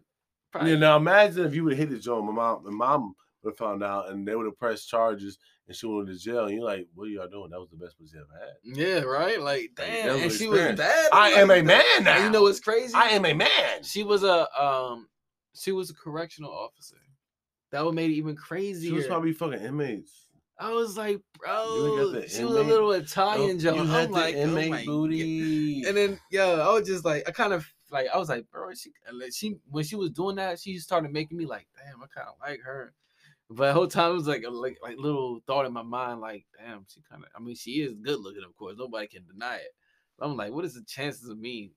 Probably, 0.52 0.72
Yeah, 0.72 0.78
now 0.78 0.98
imagine 0.98 1.46
if 1.46 1.54
you 1.54 1.64
would 1.66 1.74
have 1.74 1.80
hit 1.80 1.90
the 1.90 2.00
joint, 2.02 2.25
my 2.25 2.32
mom, 2.32 2.64
my 2.64 2.72
mom 2.72 3.16
would 3.44 3.52
have 3.52 3.58
found 3.58 3.84
out, 3.84 4.10
and 4.10 4.25
they 4.28 4.36
would 4.36 4.46
have 4.46 4.58
pressed 4.58 4.88
charges, 4.88 5.38
and 5.67 5.75
she 5.75 5.88
went 5.88 6.07
to 6.07 6.15
jail. 6.17 6.45
And 6.45 6.55
you're 6.55 6.63
like, 6.65 6.88
"What 6.93 7.05
are 7.05 7.10
y'all 7.12 7.27
doing? 7.27 7.50
That 7.51 7.60
was 7.60 7.69
the 7.69 7.77
best 7.77 7.98
pussy 8.00 8.17
I 8.17 8.22
ever 8.22 8.45
had." 8.45 8.77
Yeah, 8.77 9.00
right. 9.01 9.39
Like, 9.41 9.72
Like, 9.77 9.88
damn, 9.88 10.13
was 10.13 10.22
and 10.24 10.31
an 10.31 10.38
she 10.38 10.48
was 10.48 10.75
bad. 10.75 11.10
I 11.12 11.41
I'm 11.41 11.51
a 11.51 11.62
man 11.63 11.84
now. 12.03 12.24
You 12.24 12.29
know 12.29 12.43
what's 12.43 12.60
crazy? 12.60 12.93
I 12.93 13.10
am 13.10 13.25
a 13.25 13.34
man. 13.34 13.84
She 13.84 14.03
was 14.03 14.24
a 14.24 14.48
um, 14.62 15.07
she 15.53 15.72
was 15.72 15.89
a 15.89 15.93
correctional 15.95 16.51
officer. 16.51 16.98
That 17.72 17.84
would 17.84 17.95
make 17.95 18.10
it 18.12 18.13
even 18.15 18.36
crazier. 18.36 18.89
She 18.89 18.95
was 18.95 19.07
probably 19.07 19.34
fucking 19.34 19.60
inmates. 19.60 20.27
I 20.57 20.72
was 20.72 20.95
like, 20.98 21.19
bro, 21.38 22.22
she 22.29 22.45
was 22.45 22.55
a 22.55 22.62
little 22.63 22.93
Italian 22.93 23.57
Oh, 23.57 23.60
joke. 23.60 23.75
you 23.75 23.81
I'm 23.81 23.88
had 23.88 24.07
the 24.10 24.13
like, 24.13 24.36
oh 24.36 24.39
inmate 24.39 24.72
my 24.72 24.86
booty. 24.86 25.81
God. 25.81 25.89
And 25.89 25.98
then, 25.98 26.19
yo, 26.31 26.62
I 26.62 26.72
was 26.72 26.88
just 26.88 27.03
like, 27.03 27.27
I 27.27 27.31
kind 27.31 27.51
of 27.51 27.65
like, 27.91 28.07
I 28.13 28.17
was 28.17 28.29
like, 28.29 28.50
bro, 28.50 28.69
she, 28.74 28.91
she, 29.34 29.55
when 29.69 29.84
she 29.84 29.98
was 29.98 30.12
doing 30.12 30.38
that, 30.38 30.60
she 30.62 30.77
started 30.77 31.12
making 31.12 31.38
me 31.38 31.45
like, 31.45 31.67
damn, 31.75 32.01
I 32.01 32.05
kind 32.07 32.29
of 32.29 32.36
like 32.39 32.62
her. 32.62 32.93
But 33.50 33.68
the 33.68 33.74
whole 33.74 33.88
time 33.88 34.12
it 34.12 34.16
was 34.16 34.28
like 34.28 34.44
a 34.44 34.50
like, 34.50 34.78
like 34.82 34.98
little 34.98 35.40
thought 35.46 35.66
in 35.66 35.74
my 35.74 35.84
mind, 35.84 36.20
like, 36.20 36.46
damn, 36.58 36.86
she 36.88 37.02
kind 37.10 37.24
of. 37.24 37.30
I 37.36 37.44
mean, 37.44 37.56
she 37.56 37.72
is 37.82 37.94
good 37.94 38.20
looking, 38.20 38.44
of 38.44 38.56
course. 38.56 38.75
Nobody 38.78 39.08
can 39.08 39.24
deny 39.32 39.58
it. 39.58 39.72
I'm 40.20 40.36
like, 40.36 40.52
what 40.52 40.66
is 40.66 40.74
the 40.74 40.84
chances 40.88 41.30
of 41.30 41.38
me? 41.38 41.72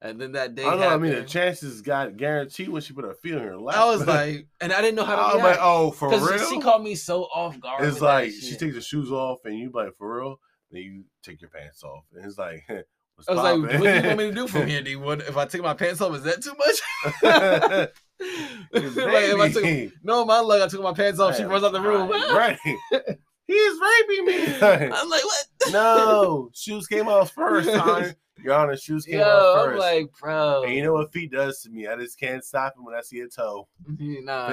And 0.00 0.20
then 0.20 0.32
that 0.32 0.56
day, 0.56 0.64
I 0.64 0.74
know. 0.74 0.88
I 0.88 0.98
mean, 0.98 1.12
the 1.12 1.22
chances 1.22 1.80
got 1.80 2.16
guaranteed 2.16 2.68
when 2.68 2.82
she 2.82 2.92
put 2.92 3.04
her 3.04 3.14
feet 3.14 3.34
in 3.34 3.38
her 3.38 3.56
lap. 3.56 3.76
I 3.76 3.84
was 3.84 4.04
like, 4.04 4.48
and 4.60 4.72
I 4.72 4.80
didn't 4.80 4.96
know 4.96 5.04
how 5.04 5.14
to 5.14 5.22
I 5.22 5.34
was 5.34 5.44
like, 5.44 5.58
oh, 5.60 5.92
for 5.92 6.08
real? 6.08 6.38
She 6.50 6.60
called 6.60 6.82
me 6.82 6.96
so 6.96 7.22
off 7.24 7.58
guard. 7.60 7.84
it's 7.84 8.00
like 8.00 8.32
she 8.32 8.56
takes 8.56 8.74
her 8.74 8.80
shoes 8.80 9.12
off, 9.12 9.44
and 9.44 9.56
you 9.56 9.70
like, 9.72 9.96
for 9.96 10.18
real? 10.18 10.40
Then 10.72 10.82
you 10.82 11.04
take 11.22 11.40
your 11.40 11.50
pants 11.50 11.84
off, 11.84 12.04
and 12.14 12.24
it's 12.26 12.36
like, 12.36 12.64
what's 12.68 13.28
I 13.28 13.32
was 13.32 13.42
like, 13.42 13.80
what 13.80 13.82
do 13.82 13.94
you 13.94 14.06
want 14.06 14.18
me 14.18 14.24
to 14.28 14.34
do 14.34 14.48
from 14.48 14.66
here? 14.66 14.82
Do 14.82 14.90
you 14.90 14.98
want, 14.98 15.22
if 15.22 15.36
I 15.36 15.44
take 15.44 15.62
my 15.62 15.74
pants 15.74 16.00
off, 16.00 16.16
is 16.16 16.24
that 16.24 16.42
too 16.42 16.54
much? 16.58 17.88
like, 18.72 19.52
took, 19.52 19.92
no, 20.02 20.24
my 20.24 20.40
luck, 20.40 20.62
I 20.62 20.68
took 20.68 20.82
my 20.82 20.92
pants 20.92 21.20
off. 21.20 21.36
She 21.36 21.42
Right, 21.42 21.50
runs 21.50 21.64
out 21.64 21.72
the 21.72 21.80
room. 21.80 22.08
Right. 22.10 22.58
He's 23.46 23.80
raping 23.80 24.24
me. 24.26 24.44
I'm 24.62 25.08
like, 25.10 25.24
what? 25.24 25.46
no, 25.72 26.50
shoes 26.54 26.86
came 26.86 27.08
off 27.08 27.32
first, 27.32 27.70
time. 27.70 28.14
Your 28.42 28.54
Honor, 28.54 28.76
shoes 28.76 29.04
came 29.04 29.18
Yo, 29.20 29.24
off 29.26 29.68
I'm 29.68 29.76
like, 29.78 30.10
bro. 30.20 30.62
and 30.64 30.74
you 30.74 30.82
know 30.82 30.94
what 30.94 31.12
feet 31.12 31.30
does 31.30 31.60
to 31.62 31.70
me? 31.70 31.86
I 31.86 31.96
just 31.96 32.18
can't 32.18 32.44
stop 32.44 32.76
him 32.76 32.84
when 32.84 32.94
I 32.94 33.00
see 33.02 33.20
a 33.20 33.28
toe. 33.28 33.68
nah, 33.86 34.48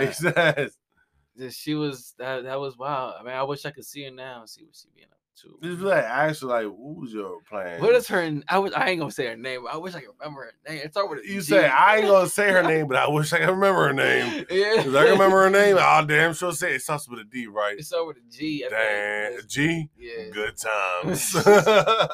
she 1.50 1.76
was 1.76 2.14
that. 2.18 2.44
That 2.44 2.60
was 2.60 2.78
wild. 2.78 3.16
I 3.20 3.24
mean, 3.24 3.34
I 3.34 3.44
wish 3.44 3.66
I 3.66 3.72
could 3.72 3.86
see 3.86 4.04
her 4.04 4.12
now 4.12 4.42
and 4.42 4.50
see 4.50 4.64
what 4.64 4.76
she 4.76 4.90
being 4.94 5.08
up 5.12 5.19
to. 5.42 5.58
Just 5.64 5.80
be 5.80 5.86
like, 5.86 6.04
actually, 6.04 6.52
like, 6.66 6.66
what 6.78 6.96
was 7.02 7.14
your 7.14 7.42
plan? 7.50 7.82
What 7.82 7.94
is 7.96 8.08
her? 8.08 8.42
I 8.48 8.58
was. 8.60 8.74
I 8.74 8.90
ain't 8.90 9.00
gonna 9.00 9.12
say 9.12 9.28
her 9.28 9.36
name. 9.36 9.64
but 9.64 9.74
I 9.74 9.78
wish 9.78 9.96
I 9.96 10.00
could 10.02 10.10
remember 10.20 10.42
her 10.46 10.72
name. 10.72 10.82
It's 10.84 10.98
over 10.98 11.16
with 11.16 11.26
a 11.26 11.28
You 11.28 11.36
G. 11.36 11.42
say 11.42 11.68
I 11.68 11.98
ain't 11.98 12.08
gonna 12.08 12.28
say 12.30 12.52
her 12.52 12.64
name, 12.74 12.88
but 12.88 12.98
I 12.98 13.08
wish 13.10 13.32
I 13.34 13.40
could 13.40 13.50
remember 13.50 13.88
her 13.88 13.94
name. 13.94 14.46
Yeah. 14.50 14.84
Cause 14.84 14.96
I 14.96 15.04
can 15.04 15.12
remember 15.14 15.44
her 15.44 15.50
name. 15.50 15.78
Oh 15.80 16.06
damn, 16.06 16.34
she'll 16.34 16.52
say 16.54 16.76
it 16.76 16.82
starts 16.82 17.08
with 17.10 17.20
a 17.20 17.24
D, 17.24 17.48
right? 17.48 17.76
It's 17.78 17.92
over 17.94 18.14
the 18.14 18.22
G. 18.30 18.66
I. 18.66 18.70
Damn, 18.70 19.32
It's- 19.34 19.46
G. 19.46 19.90
Yeah. 19.98 20.30
Good 20.32 20.58
times. 20.58 21.36
I 21.48 22.08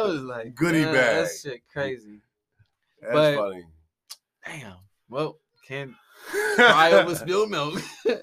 was 0.00 0.20
like, 0.22 0.54
Goodie 0.54 0.82
"Damn, 0.84 0.92
bag." 0.94 1.24
That 1.26 1.30
shit 1.42 1.62
crazy. 1.72 2.20
That's 3.00 3.12
But- 3.14 3.36
funny. 3.36 3.64
Damn. 4.46 4.76
Well, 5.08 5.38
can't 5.66 5.92
cry 6.56 6.92
over 6.92 7.14
spilled 7.14 7.50
milk. 7.50 7.80
All 8.06 8.16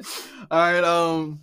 right. 0.51 0.83
Um. 0.83 1.41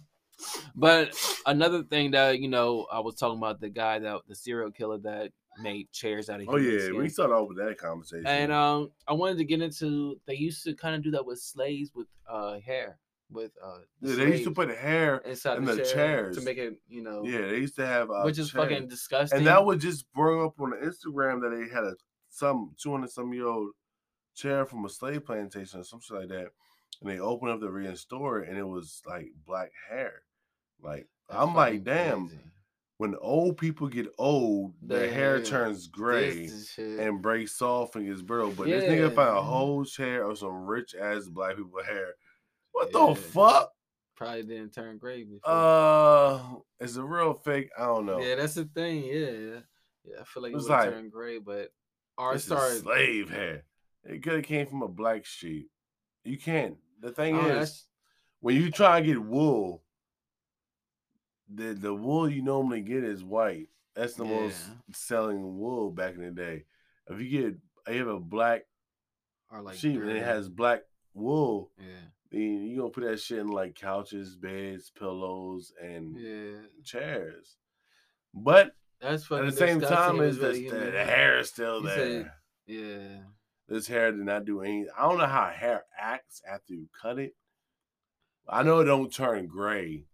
But 0.75 1.15
another 1.47 1.83
thing 1.83 2.13
that 2.13 2.39
you 2.41 2.49
know, 2.49 2.87
I 2.93 3.01
was 3.01 3.17
talking 3.17 3.39
about 3.39 3.61
the 3.61 3.69
guy 3.69 3.99
that 3.99 4.21
the 4.29 4.35
serial 4.35 4.71
killer 4.71 4.99
that 4.99 5.33
made 5.61 5.91
chairs 5.93 6.31
out 6.31 6.41
of. 6.41 6.49
Oh 6.49 6.57
yeah, 6.57 6.91
we 6.93 7.09
started 7.09 7.35
off 7.35 7.49
with 7.49 7.59
that 7.59 7.79
conversation. 7.79 8.27
And 8.27 8.53
um, 8.53 8.91
I 9.07 9.13
wanted 9.13 9.39
to 9.39 9.45
get 9.45 9.61
into. 9.61 10.21
They 10.27 10.37
used 10.37 10.65
to 10.65 10.75
kind 10.75 10.95
of 10.95 11.03
do 11.03 11.11
that 11.13 11.27
with 11.27 11.41
slaves 11.41 11.91
with 11.95 12.07
uh 12.29 12.59
hair, 12.61 12.99
with 13.31 13.53
uh. 13.65 13.79
yeah, 14.01 14.17
they 14.17 14.33
used 14.33 14.45
to 14.45 14.51
put 14.51 14.69
hair. 14.77 15.19
inside 15.19 15.59
in 15.59 15.65
the, 15.65 15.75
the 15.75 15.83
chair 15.83 15.95
chairs. 15.95 16.39
to 16.39 16.45
make 16.45 16.59
it, 16.59 16.75
you 16.89 17.03
know, 17.03 17.25
Yeah, 17.25 17.49
they 17.49 17.59
used 17.59 17.77
to 17.77 17.87
have. 17.87 18.11
Uh, 18.11 18.23
which 18.23 18.39
is 18.39 18.51
fucking 18.51 18.89
disgusting. 18.89 19.39
And 19.39 19.47
that 19.47 19.65
would 19.65 19.81
just 19.81 20.11
bring 20.13 20.45
up 20.45 20.61
on 20.61 20.71
the 20.71 20.77
Instagram 20.77 21.41
that 21.43 21.57
they 21.57 21.73
had 21.73 21.85
a 21.85 21.95
some 22.31 22.75
two 22.81 22.93
hundred 22.93 23.11
some 23.11 23.33
year 23.33 23.47
old 23.47 23.71
chair 24.35 24.65
from 24.67 24.85
a 24.85 24.89
slave 24.89 25.25
plantation 25.27 25.81
or 25.81 25.85
something 25.85 26.17
like 26.17 26.29
that, 26.29 26.49
and 27.01 27.11
they 27.11 27.19
opened 27.19 27.51
up 27.51 27.61
the 27.61 27.71
restore 27.71 28.41
it, 28.41 28.49
and 28.49 28.59
it 28.59 28.67
was 28.67 29.03
like 29.07 29.27
black 29.47 29.71
hair. 29.89 30.23
Like 30.83 31.07
That's 31.29 31.41
I'm 31.43 31.55
like, 31.55 31.85
damn. 31.85 32.29
crazy. 32.29 32.43
When 32.99 33.15
old 33.21 33.59
people 33.59 33.87
get 33.89 34.09
old, 34.19 34.75
their 34.83 35.09
hair 35.09 35.41
turns 35.41 35.87
gray 35.87 36.43
This 36.47 36.53
is 36.53 36.69
shit. 36.71 36.99
and 36.99 37.23
breaks 37.23 37.63
off 37.63 37.95
and 37.95 38.07
gets 38.07 38.23
brittle. 38.23 38.51
But 38.51 38.67
this 38.67 38.83
nigga 38.85 39.09
Yeah. 39.11 39.15
found 39.15 39.39
a 39.39 39.43
whole 39.43 39.85
chair 39.85 40.25
of 40.25 40.37
some 40.39 40.67
rich 40.67 40.97
ass 41.01 41.27
black 41.29 41.57
people 41.57 41.83
hair. 41.85 42.15
What 42.73 42.91
Yeah. 42.93 43.07
the 43.11 43.15
fuck? 43.15 43.73
probably 44.17 44.43
didn't 44.43 44.75
turn 44.75 44.99
gray 44.99 45.23
before. 45.23 45.49
Uh, 45.49 46.41
is 46.81 46.97
it 46.97 47.03
real 47.03 47.35
fake? 47.35 47.71
I 47.79 47.85
don't 47.85 48.05
know. 48.05 48.19
Yeah, 48.21 48.35
that's 48.35 48.55
the 48.55 48.65
thing. 48.65 49.05
Yeah, 49.05 49.31
yeah. 49.31 50.21
I 50.21 50.25
feel 50.25 50.43
like 50.43 50.51
it 50.53 50.57
would 50.57 50.65
like- 50.65 50.91
turn 50.91 51.09
gray, 51.09 51.39
but 51.39 51.71
ours 52.17 52.41
is 52.41 52.47
started. 52.47 52.83
slave 52.83 53.31
hair. 53.31 53.65
It 54.03 54.25
could 54.25 54.33
have 54.33 54.45
came 54.45 54.67
from 54.67 54.83
a 54.83 54.89
black 54.89 55.25
sheep. 55.25 55.71
You 56.25 56.37
can't. 56.37 56.79
The 56.99 57.13
thing 57.13 57.37
Oh, 57.37 57.43
is, 57.43 57.47
that's- 57.47 57.87
when 58.41 58.57
you 58.57 58.73
try 58.73 58.97
and 58.97 59.07
get 59.07 59.23
wool, 59.23 59.85
the 61.53 61.75
the 61.75 61.95
wool 61.95 62.29
you 62.29 62.43
normally 62.43 62.81
get 62.83 63.05
is 63.05 63.23
white. 63.25 63.69
That's 63.95 64.15
the 64.15 64.25
most 64.25 64.57
selling 64.93 65.59
wool 65.59 65.91
back 65.91 66.15
in 66.15 66.23
the 66.23 66.31
day. 66.31 66.65
If 67.09 67.21
you 67.21 67.29
get 67.29 67.93
you 67.93 67.99
have 67.99 68.09
a 68.09 68.21
black 68.21 68.63
or 69.51 69.63
like 69.63 69.77
sheep 69.77 70.01
and 70.01 70.11
it 70.11 70.23
has 70.23 70.49
black 70.49 70.83
wool, 71.15 71.71
Yeah, 71.79 71.85
then 72.31 72.41
you 72.67 72.77
gonna 72.79 72.91
put 72.91 73.05
that 73.05 73.21
shit 73.21 73.39
in 73.39 73.49
like 73.49 73.75
couches, 73.75 74.37
beds, 74.37 74.91
pillows, 74.97 75.73
and 75.83 76.17
yeah. 76.19 76.59
chairs. 76.85 77.57
But 78.35 78.73
That's 79.01 79.31
at 79.33 79.47
the 79.47 79.53
same 79.53 79.81
time, 79.81 80.21
is 80.21 80.39
really 80.39 80.69
the, 80.69 80.77
the, 80.77 81.05
hair 81.05 81.39
is 81.39 81.49
still 81.49 81.83
there. 81.83 81.97
said- 81.97 82.33
Yeah, 82.67 83.19
this 83.69 83.87
hair 83.89 84.13
did 84.13 84.21
not 84.21 84.45
do 84.45 84.61
anything. 84.61 84.89
I 84.97 85.03
don't 85.09 85.19
know 85.19 85.27
how 85.27 85.49
hair 85.49 85.85
acts 85.99 86.43
after 86.49 86.75
you 86.75 86.89
cut 87.01 87.19
it. 87.19 87.35
I 88.49 88.63
know 88.63 88.81
it 88.81 88.85
don't 88.85 89.13
turn 89.13 89.47
gray, 89.47 90.05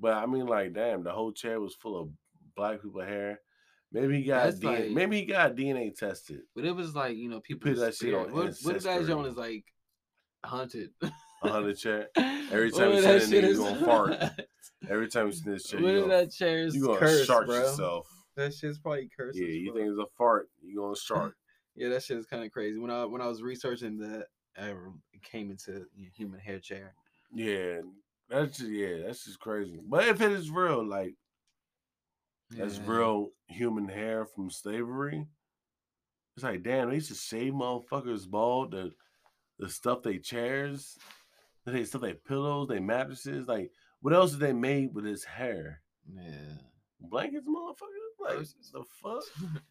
but 0.00 0.14
I 0.14 0.26
mean, 0.26 0.46
like, 0.46 0.72
damn, 0.72 1.04
the 1.04 1.12
whole 1.12 1.32
chair 1.32 1.60
was 1.60 1.74
full 1.74 2.00
of 2.00 2.08
black 2.56 2.82
people 2.82 3.02
hair. 3.02 3.40
Maybe 3.92 4.18
he 4.18 4.24
got 4.24 4.54
DNA, 4.54 4.64
like- 4.64 4.90
maybe 4.90 5.20
he 5.20 5.26
got 5.26 5.56
DNA 5.56 5.94
tested. 5.94 6.40
but 6.54 6.64
it 6.64 6.72
was 6.74 6.94
like 6.94 7.16
you 7.16 7.28
know 7.28 7.40
people. 7.40 7.70
put 7.70 7.78
that 7.80 7.94
shit 7.94 8.14
on 8.14 8.32
What, 8.32 8.54
what 8.62 8.76
if 8.76 8.82
that 8.84 9.06
joint 9.06 9.26
is 9.26 9.36
like 9.36 9.64
haunted? 10.44 10.90
The 11.42 11.74
chair. 11.74 12.08
Every 12.52 12.70
time 12.70 12.92
you 12.92 13.00
that 13.02 13.20
that 13.20 13.28
shit 13.28 13.44
you 13.44 13.56
gonna 13.56 13.84
fart. 13.84 14.14
Every 14.88 15.08
time 15.08 15.26
you 15.26 15.32
see 15.32 15.50
this 15.50 15.64
chair, 15.64 15.80
What 15.80 15.92
you 15.92 16.00
gonna, 16.00 16.24
that 16.24 16.32
chair 16.32 16.58
is 16.64 16.74
you 16.74 16.86
gonna 16.86 16.98
cursed, 16.98 17.26
shark 17.26 17.46
bro? 17.46 17.56
yourself. 17.56 18.08
That 18.36 18.54
shit's 18.54 18.78
probably 18.78 19.08
cursed. 19.16 19.38
Yeah, 19.38 19.46
you 19.48 19.72
think 19.74 19.88
it's 19.88 19.98
a 19.98 20.06
fart, 20.16 20.48
you 20.62 20.76
gonna 20.80 20.96
shark. 20.96 21.34
Yeah, 21.76 21.88
that 21.90 22.02
shit 22.02 22.18
is 22.18 22.26
kind 22.26 22.44
of 22.44 22.50
crazy. 22.50 22.78
When 22.78 22.90
I 22.90 23.04
when 23.04 23.22
I 23.22 23.26
was 23.28 23.42
researching 23.42 23.96
that, 23.98 24.26
I 24.58 24.74
came 25.22 25.50
into 25.50 25.86
you 25.96 26.04
know, 26.04 26.10
human 26.14 26.40
hair 26.40 26.58
chair. 26.58 26.94
yeah, 27.32 27.78
that's 28.30 28.58
just, 28.58 28.70
yeah, 28.70 28.98
that's 29.06 29.24
just 29.24 29.40
crazy. 29.40 29.80
But 29.86 30.08
if 30.08 30.20
it 30.20 30.32
is 30.32 30.50
real, 30.50 30.84
like 30.86 31.14
that's 32.50 32.78
Yeah. 32.78 32.86
real 32.86 33.30
human 33.46 33.88
hair 33.88 34.24
from 34.26 34.50
slavery. 34.50 35.26
It's 36.36 36.44
like, 36.44 36.62
damn, 36.62 36.88
they 36.88 36.96
used 36.96 37.08
to 37.08 37.14
shave 37.14 37.52
motherfuckers 37.52 38.28
bald, 38.28 38.72
the 38.72 38.92
the 39.58 39.68
stuff 39.68 40.02
they 40.02 40.18
chairs, 40.18 40.96
they 41.66 41.84
stuff 41.84 42.00
they 42.00 42.14
pillows, 42.14 42.68
they 42.68 42.80
mattresses. 42.80 43.46
Like, 43.46 43.70
what 44.00 44.14
else 44.14 44.30
did 44.30 44.40
they 44.40 44.52
made 44.54 44.94
with 44.94 45.04
his 45.04 45.22
hair? 45.24 45.82
Yeah. 46.10 46.54
Blankets, 47.00 47.46
motherfuckers. 47.46 48.36
Like, 48.38 48.46
the 48.72 48.84
fuck? 49.02 49.22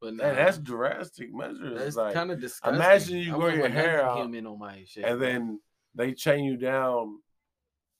But 0.00 0.14
nah, 0.14 0.32
that's 0.32 0.58
drastic 0.58 1.34
measures. 1.34 1.76
that's 1.76 1.96
like, 1.96 2.14
kind 2.14 2.30
of 2.30 2.40
disgusting. 2.40 2.76
imagine 2.76 3.16
you 3.18 3.32
grow 3.34 3.48
your 3.48 3.68
hair 3.68 4.04
out, 4.04 4.18
human 4.18 4.46
on 4.46 4.56
my 4.60 4.84
shit. 4.86 5.04
and 5.04 5.20
then 5.20 5.60
they 5.92 6.12
chain 6.14 6.44
you 6.44 6.56
down 6.56 7.18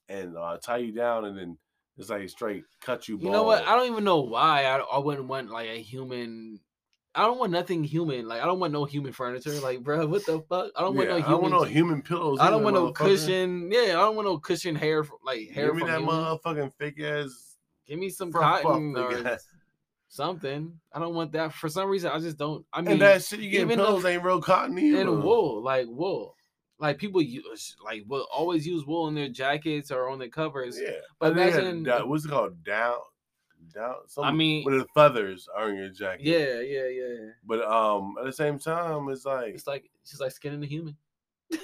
and 0.09 0.35
uh, 0.35 0.57
tie 0.61 0.77
you 0.77 0.91
down, 0.91 1.25
and 1.25 1.37
then 1.37 1.57
it's 1.97 2.09
like 2.09 2.27
straight 2.29 2.63
cut 2.81 3.07
you. 3.07 3.17
You 3.21 3.29
know 3.29 3.43
what? 3.43 3.65
I 3.67 3.75
don't 3.75 3.89
even 3.91 4.03
know 4.03 4.19
why 4.21 4.65
I, 4.65 4.77
I 4.79 4.97
wouldn't 4.99 5.27
want 5.27 5.49
like 5.49 5.69
a 5.69 5.81
human. 5.81 6.59
I 7.15 7.23
don't 7.23 7.39
want 7.39 7.51
nothing 7.51 7.83
human. 7.83 8.27
Like 8.27 8.41
I 8.41 8.45
don't 8.45 8.59
want 8.59 8.71
no 8.73 8.85
human 8.85 9.11
furniture. 9.13 9.51
Like, 9.61 9.81
bro, 9.83 10.05
what 10.07 10.25
the 10.25 10.41
fuck? 10.47 10.71
I 10.75 10.81
don't 10.81 10.95
want 10.95 11.09
Yeah, 11.09 11.17
no 11.17 11.23
I 11.23 11.27
human. 11.27 11.31
don't 11.31 11.41
want 11.41 11.53
no 11.53 11.63
human 11.63 12.01
pillows. 12.01 12.39
I 12.39 12.49
don't 12.49 12.63
want 12.63 12.75
no 12.75 12.91
cushion. 12.91 13.69
Yeah, 13.71 13.81
I 13.91 13.93
don't 13.93 14.15
want 14.15 14.27
no 14.27 14.37
cushion 14.37 14.75
hair. 14.75 15.05
Like 15.25 15.49
hair 15.49 15.67
Give 15.67 15.75
me 15.75 15.81
from 15.81 15.89
that 15.89 16.01
motherfucking 16.01 16.73
fake 16.77 16.99
ass. 17.01 17.57
Give 17.87 17.97
me 17.99 18.09
some 18.09 18.31
cotton 18.31 18.95
or 18.95 19.37
something. 20.07 20.79
I 20.93 20.99
don't 20.99 21.15
want 21.15 21.31
that. 21.33 21.53
For 21.53 21.69
some 21.69 21.89
reason, 21.89 22.11
I 22.11 22.19
just 22.19 22.37
don't. 22.37 22.65
I 22.71 22.81
mean, 22.81 22.93
and 22.93 23.01
that 23.01 23.23
shit 23.23 23.39
you 23.39 23.49
get 23.49 23.67
pillows 23.67 24.05
ain't 24.05 24.23
real 24.23 24.41
cotton 24.41 24.77
either. 24.77 25.01
and 25.01 25.23
wool, 25.23 25.63
like 25.63 25.87
wool. 25.89 26.35
Like 26.79 26.97
people 26.97 27.21
use, 27.21 27.75
like 27.83 28.03
will 28.07 28.25
always 28.33 28.65
use 28.65 28.85
wool 28.85 29.07
in 29.09 29.15
their 29.15 29.27
jackets 29.29 29.91
or 29.91 30.09
on 30.09 30.17
their 30.19 30.29
covers. 30.29 30.79
Yeah, 30.81 30.91
But 31.19 31.35
they 31.35 31.51
had 31.51 31.63
imagine- 31.65 32.09
what's 32.09 32.23
it 32.25 32.29
called? 32.29 32.63
Down, 32.63 32.97
down. 33.73 33.95
Some, 34.07 34.23
I 34.23 34.31
mean, 34.31 34.63
where 34.63 34.77
the 34.79 34.87
feathers 34.95 35.49
are 35.53 35.69
in 35.69 35.75
your 35.75 35.89
jacket. 35.89 36.25
yeah, 36.25 36.61
yeah, 36.61 36.87
yeah. 36.87 37.29
But 37.45 37.65
um, 37.65 38.15
at 38.19 38.25
the 38.25 38.31
same 38.33 38.57
time, 38.59 39.09
it's 39.09 39.25
like 39.25 39.53
It's 39.55 39.67
like 39.67 39.89
it's 40.01 40.11
just 40.11 40.21
like 40.21 40.31
skinning 40.31 40.63
a 40.63 40.65
human. 40.65 40.95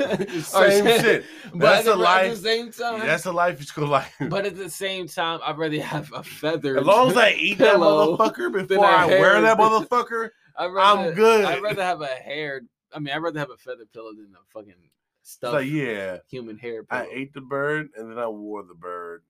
Same 0.40 0.84
shit. 0.86 1.24
But 1.52 1.58
That's 1.60 1.86
at 1.86 1.92
a 1.92 1.96
the, 1.96 2.02
life- 2.02 2.26
At 2.30 2.36
the 2.36 2.42
same 2.42 2.72
time, 2.72 3.00
that's 3.00 3.26
a 3.26 3.32
life 3.32 3.58
you 3.60 3.66
should 3.66 3.88
like. 3.88 4.12
but 4.30 4.46
at 4.46 4.56
the 4.56 4.70
same 4.70 5.08
time, 5.08 5.40
I'd 5.44 5.58
rather 5.58 5.80
have 5.82 6.10
a 6.14 6.22
feather. 6.22 6.78
as 6.78 6.86
long 6.86 7.10
as 7.10 7.16
I 7.16 7.32
eat 7.32 7.58
that 7.58 7.76
motherfucker 7.76 8.52
before 8.66 8.84
I 8.86 9.04
wear 9.06 9.40
that 9.42 9.58
motherfucker, 9.58 10.30
I'd 10.56 10.66
rather, 10.66 11.10
I'm 11.10 11.14
good. 11.14 11.44
I'd 11.44 11.60
rather 11.62 11.82
have 11.82 12.00
a 12.02 12.06
hair. 12.06 12.62
I 12.92 12.98
mean, 12.98 13.14
I'd 13.14 13.18
rather 13.18 13.38
have 13.38 13.50
a 13.50 13.56
feather 13.56 13.86
pillow 13.92 14.12
than 14.12 14.32
a 14.34 14.52
fucking 14.52 14.74
stuffed 15.22 15.54
like 15.54 15.68
yeah, 15.68 16.18
human 16.28 16.58
hair 16.58 16.84
pillow. 16.84 17.02
I 17.02 17.08
ate 17.12 17.32
the 17.32 17.40
bird 17.40 17.90
and 17.96 18.10
then 18.10 18.18
I 18.18 18.28
wore 18.28 18.62
the 18.62 18.74
bird. 18.74 19.22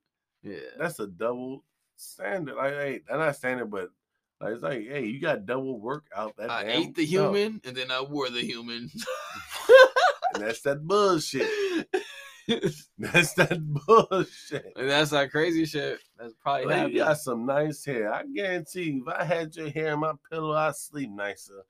yeah. 0.42 0.58
That's 0.78 0.98
a 0.98 1.06
double 1.06 1.64
standard. 1.96 2.56
Like, 2.56 2.72
hey, 2.72 3.00
not 3.10 3.36
standard, 3.36 3.70
but 3.70 3.90
like, 4.40 4.54
it's 4.54 4.62
like, 4.62 4.86
hey, 4.88 5.04
you 5.04 5.20
got 5.20 5.46
double 5.46 5.78
work 5.78 6.06
out 6.16 6.36
that. 6.38 6.50
I 6.50 6.64
ate 6.64 6.94
the 6.94 7.06
stuff. 7.06 7.34
human 7.34 7.60
and 7.64 7.76
then 7.76 7.90
I 7.90 8.00
wore 8.02 8.30
the 8.30 8.40
human. 8.40 8.90
and 10.34 10.44
that's 10.44 10.62
that 10.62 10.86
bullshit. 10.86 11.48
That's 12.98 13.34
that 13.34 13.60
bullshit. 13.62 14.72
and 14.74 14.90
that's 14.90 15.10
that 15.10 15.30
crazy 15.30 15.66
shit. 15.66 16.00
That's 16.18 16.34
probably 16.42 16.74
happening. 16.74 16.96
you 16.96 17.04
got 17.04 17.18
some 17.18 17.46
nice 17.46 17.84
hair. 17.84 18.12
I 18.12 18.24
guarantee 18.24 18.90
you, 18.90 19.04
if 19.06 19.14
I 19.14 19.22
had 19.22 19.54
your 19.54 19.70
hair 19.70 19.92
in 19.92 20.00
my 20.00 20.14
pillow, 20.28 20.56
I'd 20.56 20.74
sleep 20.74 21.10
nicer. 21.10 21.62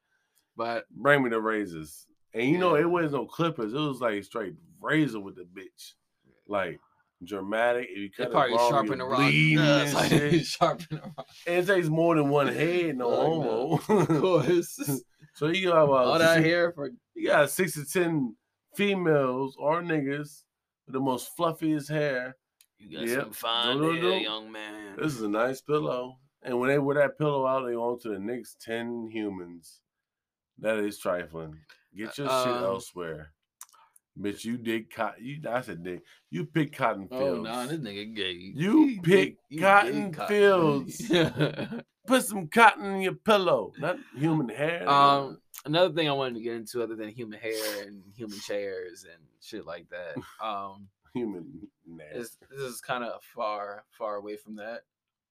But 0.60 0.84
Bring 0.90 1.22
me 1.22 1.30
the 1.30 1.40
razors. 1.40 2.06
And 2.34 2.48
you 2.48 2.58
know, 2.58 2.76
it 2.76 2.84
wasn't 2.88 3.12
no 3.14 3.26
clippers. 3.26 3.72
It 3.72 3.78
was 3.78 4.00
like 4.00 4.22
straight 4.24 4.54
razor 4.80 5.18
with 5.20 5.36
the 5.36 5.42
bitch. 5.44 5.92
Like 6.46 6.78
dramatic. 7.24 7.88
If 7.90 7.96
you 7.98 8.10
they 8.18 8.24
cut 8.24 8.32
probably 8.32 8.52
it 8.52 8.56
wrong, 8.58 8.70
sharpen 8.70 8.98
the 8.98 9.04
rock. 9.04 9.20
Yeah, 9.32 9.82
it's 9.84 9.94
like 9.94 10.08
shit. 10.10 10.44
sharpen 10.58 10.86
the 10.90 11.00
rock. 11.16 11.26
And 11.46 11.56
it 11.56 11.66
takes 11.66 11.88
more 11.88 12.14
than 12.14 12.28
one 12.28 12.48
head, 12.48 12.96
no 12.98 13.08
Fuck 13.78 13.88
homo. 13.88 14.02
Of 14.02 14.08
course. 14.20 15.00
so 15.34 15.46
you 15.48 15.68
got 15.68 15.84
about 15.84 16.06
All 16.06 16.18
that 16.18 16.34
six- 16.36 16.46
hair 16.46 16.72
for 16.72 16.90
You 17.14 17.28
got 17.28 17.50
six 17.50 17.72
to 17.74 17.84
ten 17.84 18.36
females 18.76 19.56
or 19.58 19.80
niggas 19.82 20.42
with 20.86 20.92
the 20.92 21.00
most 21.00 21.30
fluffiest 21.36 21.88
hair. 21.88 22.36
you 22.78 22.98
got 22.98 23.08
Yep. 23.08 23.22
some 23.22 23.32
fine 23.32 23.80
No, 23.80 23.92
no, 23.92 24.10
hair, 24.10 24.20
young 24.20 24.52
man. 24.52 24.96
This 24.98 25.14
is 25.14 25.22
a 25.22 25.28
nice 25.28 25.60
pillow. 25.60 26.18
And 26.42 26.58
when 26.60 26.68
they 26.68 26.78
wear 26.78 26.96
that 26.96 27.18
pillow 27.18 27.46
out, 27.46 27.66
they 27.66 27.72
go 27.72 27.90
on 27.92 27.98
to 28.00 28.08
the 28.10 28.18
next 28.18 28.60
10 28.62 29.08
humans. 29.12 29.80
That 30.60 30.78
is 30.78 30.98
trifling. 30.98 31.56
Get 31.96 32.16
your 32.18 32.28
shit 32.28 32.46
Um, 32.46 32.64
elsewhere. 32.64 33.32
Bitch, 34.18 34.44
you 34.44 34.58
dig 34.58 34.90
cotton. 34.90 35.24
You, 35.24 35.40
I 35.48 35.60
said 35.62 35.82
dig. 35.82 36.00
You 36.30 36.44
pick 36.44 36.74
cotton 36.76 37.08
fields. 37.08 37.48
Oh 37.48 37.52
no, 37.52 37.66
this 37.66 37.78
nigga 37.78 38.14
gay. 38.14 38.32
You 38.32 38.86
He 38.86 38.94
pick 39.00 39.04
dig- 39.04 39.36
he 39.48 39.58
cotton 39.58 40.12
fields. 40.28 41.10
Put 42.06 42.24
some 42.24 42.48
cotton 42.48 42.84
in 42.86 43.02
your 43.02 43.14
pillow, 43.14 43.72
not 43.78 43.96
human 44.16 44.48
hair. 44.48 44.88
um, 44.88 45.38
another 45.64 45.94
thing 45.94 46.08
I 46.08 46.12
wanted 46.12 46.34
to 46.34 46.40
get 46.40 46.54
into, 46.54 46.82
other 46.82 46.96
than 46.96 47.08
human 47.10 47.38
hair 47.38 47.86
and 47.86 48.02
human 48.16 48.38
chairs 48.40 49.04
and 49.10 49.22
shit 49.40 49.64
like 49.64 49.86
that, 49.90 50.16
um, 50.44 50.88
human 51.14 51.46
this 52.12 52.36
is 52.50 52.80
kind 52.80 53.04
of 53.04 53.22
far, 53.22 53.84
far 53.90 54.16
away 54.16 54.36
from 54.36 54.56
that. 54.56 54.82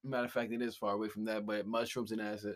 Matter 0.04 0.26
of 0.26 0.32
fact, 0.32 0.52
it 0.54 0.62
is 0.62 0.76
far 0.78 0.94
away 0.94 1.10
from 1.10 1.26
that. 1.26 1.46
But 1.46 1.68
mushrooms 1.68 2.12
and 2.12 2.22
acid. 2.22 2.56